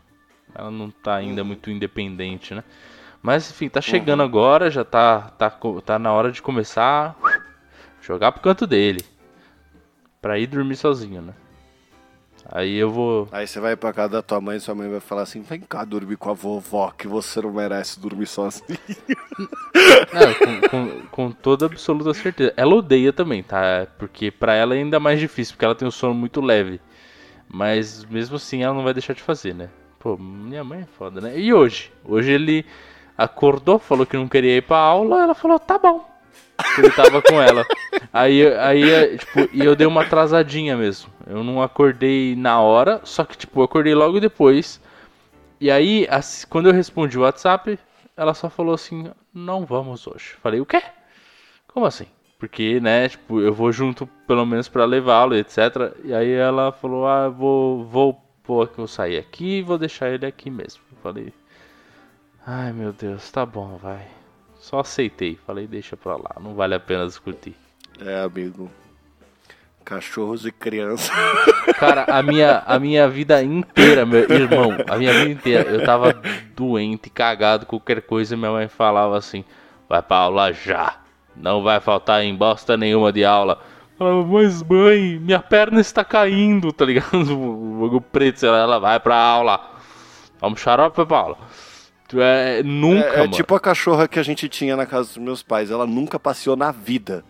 Ela 0.55 0.71
não 0.71 0.89
tá 0.89 1.15
ainda 1.15 1.43
muito 1.43 1.69
independente, 1.69 2.53
né? 2.53 2.63
Mas 3.21 3.49
enfim, 3.49 3.69
tá 3.69 3.81
chegando 3.81 4.21
agora, 4.21 4.69
já 4.69 4.83
tá, 4.83 5.31
tá, 5.37 5.49
tá 5.85 5.97
na 5.97 6.11
hora 6.11 6.31
de 6.31 6.41
começar 6.41 7.15
a 7.23 7.41
jogar 8.01 8.31
pro 8.31 8.41
canto 8.41 8.67
dele. 8.67 9.03
Pra 10.21 10.37
ir 10.37 10.47
dormir 10.47 10.75
sozinho, 10.75 11.21
né? 11.21 11.33
Aí 12.51 12.75
eu 12.75 12.91
vou. 12.91 13.27
Aí 13.31 13.47
você 13.47 13.59
vai 13.59 13.75
pra 13.75 13.93
casa 13.93 14.13
da 14.13 14.21
tua 14.21 14.41
mãe 14.41 14.57
e 14.57 14.59
sua 14.59 14.75
mãe 14.75 14.89
vai 14.89 14.99
falar 14.99 15.21
assim: 15.23 15.41
vem 15.41 15.61
cá 15.61 15.85
dormir 15.85 16.17
com 16.17 16.29
a 16.29 16.33
vovó, 16.33 16.91
que 16.91 17.07
você 17.07 17.41
não 17.41 17.53
merece 17.53 17.99
dormir 17.99 18.27
sozinho. 18.27 18.67
Não, 20.13 20.33
com, 20.33 20.69
com, 20.69 21.01
com 21.07 21.31
toda 21.31 21.65
absoluta 21.65 22.13
certeza. 22.13 22.53
Ela 22.55 22.75
odeia 22.75 23.11
também, 23.11 23.41
tá? 23.41 23.87
Porque 23.97 24.29
pra 24.29 24.53
ela 24.53 24.75
é 24.75 24.79
ainda 24.79 24.99
mais 24.99 25.19
difícil, 25.19 25.53
porque 25.55 25.65
ela 25.65 25.75
tem 25.75 25.87
um 25.87 25.91
sono 25.91 26.13
muito 26.13 26.41
leve. 26.41 26.79
Mas 27.47 28.05
mesmo 28.05 28.35
assim 28.35 28.63
ela 28.63 28.73
não 28.73 28.83
vai 28.83 28.93
deixar 28.93 29.13
de 29.13 29.21
fazer, 29.21 29.55
né? 29.55 29.69
Pô, 29.99 30.17
minha 30.17 30.63
mãe 30.63 30.81
é 30.81 30.85
foda, 30.85 31.21
né? 31.21 31.39
E 31.39 31.53
hoje? 31.53 31.91
Hoje 32.03 32.31
ele 32.31 32.65
acordou, 33.17 33.79
falou 33.79 34.05
que 34.05 34.17
não 34.17 34.27
queria 34.27 34.57
ir 34.57 34.61
pra 34.61 34.77
aula, 34.77 35.23
ela 35.23 35.33
falou, 35.33 35.57
tá 35.59 35.77
bom. 35.77 36.12
Que 36.75 36.81
Ele 36.81 36.91
tava 36.91 37.21
com 37.21 37.41
ela. 37.41 37.65
Aí, 38.11 38.45
aí, 38.57 39.17
tipo, 39.17 39.49
e 39.51 39.63
eu 39.63 39.75
dei 39.75 39.87
uma 39.87 40.01
atrasadinha 40.01 40.77
mesmo. 40.77 41.11
Eu 41.27 41.43
não 41.43 41.61
acordei 41.61 42.35
na 42.35 42.59
hora, 42.59 43.01
só 43.03 43.23
que, 43.25 43.37
tipo, 43.37 43.59
eu 43.59 43.65
acordei 43.65 43.95
logo 43.95 44.19
depois. 44.19 44.79
E 45.59 45.71
aí, 45.71 46.07
assim, 46.09 46.45
quando 46.47 46.67
eu 46.67 46.73
respondi 46.73 47.17
o 47.17 47.21
WhatsApp, 47.21 47.79
ela 48.15 48.33
só 48.33 48.49
falou 48.49 48.73
assim: 48.73 49.11
Não 49.33 49.65
vamos 49.65 50.05
hoje. 50.07 50.35
Falei: 50.41 50.59
O 50.59 50.65
quê? 50.65 50.81
Como 51.67 51.85
assim? 51.85 52.07
Porque, 52.37 52.79
né, 52.79 53.09
tipo, 53.09 53.39
eu 53.39 53.53
vou 53.53 53.71
junto 53.71 54.05
pelo 54.27 54.45
menos 54.45 54.67
pra 54.67 54.85
levá-lo, 54.85 55.35
etc. 55.35 55.95
E 56.03 56.13
aí 56.13 56.31
ela 56.31 56.71
falou: 56.71 57.07
Ah, 57.07 57.29
vou, 57.29 57.83
vou 57.85 58.23
que 58.67 58.79
eu 58.79 58.87
sair 58.87 59.17
aqui 59.17 59.59
e 59.59 59.61
vou 59.61 59.77
deixar 59.77 60.09
ele 60.09 60.25
aqui 60.25 60.49
mesmo. 60.49 60.81
Eu 60.91 60.97
falei: 61.01 61.33
Ai 62.45 62.73
meu 62.73 62.91
Deus, 62.91 63.31
tá 63.31 63.45
bom, 63.45 63.77
vai. 63.77 64.05
Só 64.63 64.79
aceitei. 64.79 65.37
Falei: 65.45 65.67
Deixa 65.67 65.97
pra 65.97 66.15
lá, 66.15 66.31
não 66.39 66.55
vale 66.55 66.73
a 66.73 66.79
pena 66.79 67.05
discutir. 67.05 67.53
É, 67.99 68.21
amigo. 68.21 68.71
Cachorros 69.83 70.45
e 70.45 70.53
crianças. 70.53 71.11
Cara, 71.77 72.05
a 72.05 72.23
minha, 72.23 72.63
a 72.65 72.79
minha 72.79 73.09
vida 73.09 73.43
inteira, 73.43 74.05
meu 74.05 74.21
irmão, 74.21 74.69
a 74.87 74.97
minha 74.97 75.11
vida 75.11 75.29
inteira, 75.29 75.69
eu 75.69 75.83
tava 75.83 76.13
doente, 76.55 77.09
cagado, 77.09 77.65
qualquer 77.65 78.03
coisa, 78.03 78.37
minha 78.37 78.51
mãe 78.51 78.69
falava 78.69 79.17
assim: 79.17 79.43
vai 79.89 80.01
pra 80.01 80.15
aula 80.15 80.53
já, 80.53 80.95
não 81.35 81.61
vai 81.61 81.81
faltar 81.81 82.23
em 82.23 82.33
bosta 82.33 82.77
nenhuma 82.77 83.11
de 83.11 83.25
aula. 83.25 83.61
Falava, 83.97 84.25
mas 84.25 84.63
mãe, 84.63 85.19
minha 85.19 85.39
perna 85.39 85.81
está 85.81 86.05
caindo, 86.05 86.71
tá 86.71 86.85
ligado? 86.85 87.11
O 87.35 87.81
bagulho 87.81 88.01
preto, 88.01 88.45
ela 88.45 88.79
vai 88.79 88.97
pra 88.97 89.17
aula. 89.17 89.59
Vamos 90.39 90.61
xarope, 90.61 90.95
vai 90.95 91.05
pra 91.05 91.17
aula. 91.17 91.37
É, 92.21 92.61
nunca, 92.63 93.07
é, 93.07 93.23
é 93.23 93.27
tipo 93.27 93.55
a 93.55 93.59
cachorra 93.59 94.07
que 94.07 94.19
a 94.19 94.23
gente 94.23 94.47
tinha 94.49 94.75
na 94.75 94.85
casa 94.85 95.09
dos 95.09 95.17
meus 95.17 95.43
pais. 95.43 95.71
Ela 95.71 95.85
nunca 95.85 96.19
passeou 96.19 96.55
na 96.55 96.71
vida. 96.71 97.23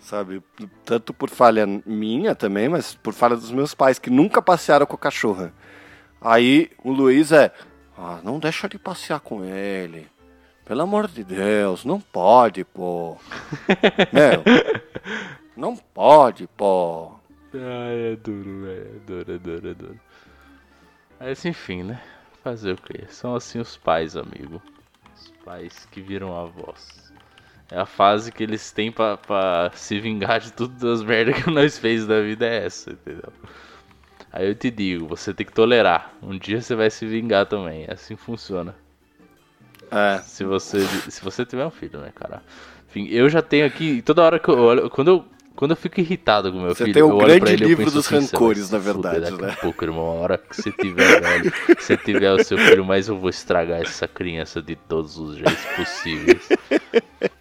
Sabe? 0.00 0.42
Tanto 0.84 1.14
por 1.14 1.30
falha 1.30 1.66
minha 1.86 2.34
também, 2.34 2.68
mas 2.68 2.94
por 2.94 3.14
falha 3.14 3.36
dos 3.36 3.52
meus 3.52 3.74
pais, 3.74 3.98
que 3.98 4.10
nunca 4.10 4.42
passearam 4.42 4.84
com 4.84 4.96
a 4.96 4.98
cachorra. 4.98 5.52
Aí 6.20 6.70
o 6.82 6.92
Luiz 6.92 7.32
é. 7.32 7.52
Ah, 7.96 8.20
não 8.22 8.38
deixa 8.38 8.68
de 8.68 8.78
passear 8.78 9.20
com 9.20 9.44
ele. 9.44 10.08
Pelo 10.64 10.82
amor 10.82 11.08
de 11.08 11.22
Deus, 11.24 11.84
não 11.84 12.00
pode, 12.00 12.64
pô. 12.64 13.16
Meu, 14.12 14.42
não 15.56 15.76
pode, 15.76 16.48
pô. 16.56 17.12
Ai, 17.54 18.12
é 18.12 18.16
duro, 18.16 18.62
velho. 18.62 18.96
É 18.96 19.06
duro, 19.06 19.32
é 19.32 19.38
duro, 19.38 19.68
é 19.68 19.74
duro. 19.74 20.00
Mas 21.20 21.44
enfim, 21.44 21.82
né? 21.82 22.00
Fazer 22.42 22.72
o 22.72 22.76
quê? 22.76 23.04
São 23.08 23.34
assim 23.36 23.60
os 23.60 23.76
pais, 23.76 24.16
amigo. 24.16 24.60
Os 25.14 25.32
pais 25.44 25.86
que 25.90 26.00
viram 26.00 26.36
avós. 26.36 27.12
É 27.70 27.78
a 27.78 27.86
fase 27.86 28.32
que 28.32 28.42
eles 28.42 28.70
têm 28.72 28.90
pra, 28.90 29.16
pra 29.16 29.70
se 29.74 29.98
vingar 29.98 30.40
de 30.40 30.52
tudo 30.52 30.74
das 30.74 31.02
merdas 31.02 31.42
que 31.42 31.48
nós 31.50 31.78
fez 31.78 32.06
da 32.06 32.20
vida 32.20 32.46
é 32.46 32.66
essa, 32.66 32.90
entendeu? 32.90 33.32
Aí 34.32 34.48
eu 34.48 34.54
te 34.54 34.70
digo, 34.70 35.06
você 35.06 35.32
tem 35.32 35.46
que 35.46 35.52
tolerar. 35.52 36.12
Um 36.22 36.36
dia 36.36 36.60
você 36.60 36.74
vai 36.74 36.90
se 36.90 37.06
vingar 37.06 37.46
também. 37.46 37.84
É 37.86 37.92
assim 37.92 38.16
funciona. 38.16 38.74
É. 39.90 40.18
Se 40.22 40.42
você, 40.42 40.80
se 41.10 41.22
você 41.22 41.44
tiver 41.44 41.66
um 41.66 41.70
filho, 41.70 42.00
né, 42.00 42.10
cara? 42.14 42.42
Enfim, 42.88 43.06
eu 43.08 43.28
já 43.28 43.40
tenho 43.40 43.66
aqui. 43.66 44.02
Toda 44.02 44.22
hora 44.22 44.38
que 44.38 44.48
eu 44.48 44.58
olho. 44.58 44.90
Quando 44.90 45.08
eu 45.08 45.24
quando 45.54 45.72
eu 45.72 45.76
fico 45.76 46.00
irritado 46.00 46.50
com 46.50 46.58
meu 46.58 46.74
você 46.74 46.84
filho, 46.84 46.94
tem 46.94 47.02
o 47.02 47.10
eu 47.10 47.18
grande 47.18 47.52
ele, 47.52 47.64
livro 47.64 47.90
dos 47.90 48.06
assim, 48.06 48.16
rancores, 48.16 48.70
na 48.70 48.78
verdade, 48.78 49.20
daqui 49.20 49.42
né? 49.42 49.52
A 49.52 49.56
pouco, 49.56 49.84
irmão, 49.84 50.04
a 50.04 50.14
hora 50.14 50.38
que 50.38 50.56
você 50.56 50.72
tiver, 50.72 51.20
velho, 51.20 51.52
você 51.78 51.96
tiver 51.96 52.32
o 52.32 52.42
seu 52.42 52.58
filho, 52.58 52.84
mas 52.84 53.08
eu 53.08 53.18
vou 53.18 53.30
estragar 53.30 53.80
essa 53.80 54.08
criança 54.08 54.62
de 54.62 54.76
todos 54.76 55.18
os 55.18 55.36
jeitos 55.36 55.64
possíveis. 55.76 56.48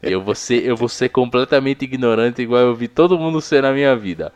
Eu 0.02 0.22
vou 0.22 0.36
ser, 0.36 0.66
eu 0.66 0.76
vou 0.76 0.90
ser 0.90 1.10
completamente 1.10 1.84
ignorante, 1.84 2.42
igual 2.42 2.62
eu 2.62 2.76
vi 2.76 2.88
todo 2.88 3.18
mundo 3.18 3.42
ser 3.42 3.64
na 3.64 3.72
minha 3.72 3.96
vida. 3.96 4.34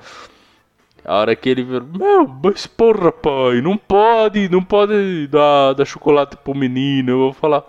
A 1.04 1.20
hora 1.20 1.36
que 1.36 1.50
ele 1.50 1.64
viu, 1.64 1.84
meu, 1.84 2.28
mas 2.28 2.66
porra, 2.66 3.12
pai, 3.12 3.62
não 3.62 3.78
pode, 3.78 4.50
não 4.50 4.64
pode 4.64 5.28
dar, 5.28 5.74
dar 5.74 5.86
chocolate 5.86 6.36
pro 6.38 6.56
menino. 6.56 7.12
Eu 7.12 7.18
vou 7.18 7.34
falar, 7.34 7.64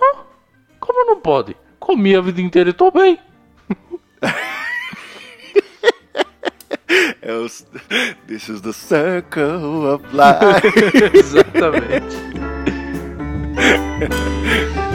ah, 0.00 0.22
como 0.80 1.04
não 1.04 1.20
pode? 1.20 1.54
Comi 1.78 2.16
a 2.16 2.20
vida 2.22 2.40
inteira 2.40 2.70
e 2.70 2.72
tô 2.72 2.90
bem. 2.90 3.18
É 7.28 7.32
os... 7.34 7.62
This 8.26 8.48
is 8.48 8.62
the 8.62 8.72
circle 8.72 9.86
of 9.86 10.02
life. 10.14 10.64
Exatamente. 11.14 12.16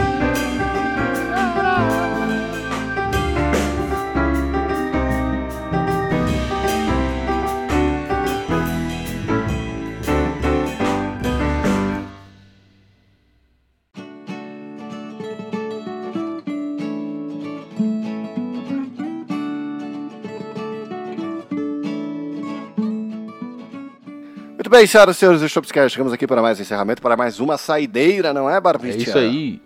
bem, 24.74 24.88
senhoras 24.88 25.16
e 25.16 25.20
senhores 25.20 25.40
do 25.40 25.48
Shopscast, 25.48 25.94
chegamos 25.94 26.12
aqui 26.12 26.26
para 26.26 26.42
mais 26.42 26.58
um 26.58 26.64
encerramento, 26.64 27.00
para 27.00 27.16
mais 27.16 27.40
uma 27.40 27.60
saideira, 27.60 28.34
não 28.34 28.50
é, 28.50 28.58
É 28.58 28.60
Barbistia? 28.60 29.04
isso 29.04 29.20
aí. 29.20 29.62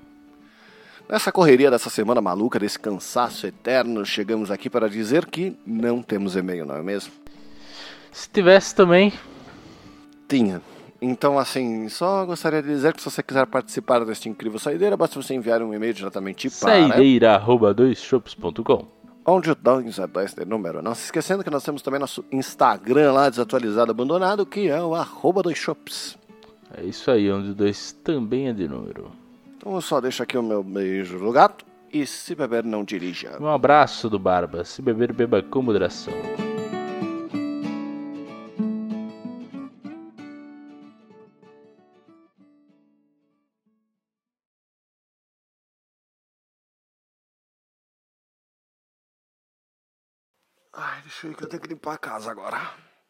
Nessa 1.07 1.31
correria 1.31 1.71
dessa 1.71 1.89
semana 1.89 2.19
maluca, 2.19 2.59
desse 2.59 2.77
cansaço 2.77 3.47
eterno, 3.47 4.05
chegamos 4.05 4.51
aqui 4.51 4.69
para 4.69 4.89
dizer 4.89 5.25
que 5.25 5.57
não 5.65 6.01
temos 6.01 6.35
e-mail, 6.35 6.65
não 6.65 6.75
é 6.75 6.83
mesmo? 6.83 7.13
Se 8.11 8.29
tivesse 8.29 8.75
também, 8.75 9.13
Tinha. 10.27 10.61
Então, 11.01 11.39
assim, 11.39 11.87
só 11.87 12.25
gostaria 12.25 12.61
de 12.61 12.67
dizer 12.67 12.93
que 12.93 13.01
se 13.01 13.09
você 13.09 13.23
quiser 13.23 13.47
participar 13.47 14.03
deste 14.03 14.27
incrível 14.27 14.59
saideira, 14.59 14.97
basta 14.97 15.21
você 15.21 15.33
enviar 15.33 15.61
um 15.61 15.73
e-mail 15.73 15.93
diretamente 15.93 16.49
para 16.49 16.57
saideira.doisshops.com. 16.57 18.96
onde 19.27 19.51
o 19.51 19.55
2 19.55 19.99
é 19.99 20.07
2 20.07 20.33
de 20.33 20.45
número. 20.45 20.81
Não 20.81 20.95
se 20.95 21.03
esquecendo 21.05 21.43
que 21.43 21.49
nós 21.49 21.63
temos 21.63 21.81
também 21.81 21.99
nosso 21.99 22.23
Instagram 22.31 23.11
lá, 23.11 23.29
desatualizado, 23.29 23.91
abandonado, 23.91 24.45
que 24.45 24.69
é 24.69 24.81
o 24.81 24.95
arroba 24.95 25.43
dois 25.43 25.57
shops. 25.57 26.17
É 26.75 26.83
isso 26.83 27.11
aí, 27.11 27.29
onde 27.29 27.51
o 27.51 27.55
2 27.55 27.91
também 28.03 28.47
é 28.47 28.53
de 28.53 28.67
número. 28.67 29.11
Então 29.57 29.75
eu 29.75 29.81
só 29.81 29.99
deixo 29.99 30.23
aqui 30.23 30.37
o 30.37 30.43
meu 30.43 30.63
beijo 30.63 31.19
do 31.19 31.31
gato 31.31 31.65
e 31.91 32.05
se 32.05 32.33
beber 32.33 32.63
não 32.63 32.83
dirija. 32.83 33.37
Um 33.39 33.47
abraço 33.47 34.09
do 34.09 34.17
Barba. 34.17 34.63
Se 34.63 34.81
beber, 34.81 35.11
beba 35.11 35.41
com 35.43 35.61
moderação. 35.61 36.13
Ai, 50.79 51.01
deixa 51.01 51.25
eu 51.25 51.31
ir 51.31 51.35
que 51.35 51.43
eu 51.43 51.49
tenho 51.49 51.61
que 51.63 51.69
limpar 51.69 51.93
a 51.93 51.97
casa 51.97 52.29
agora. 52.29 52.86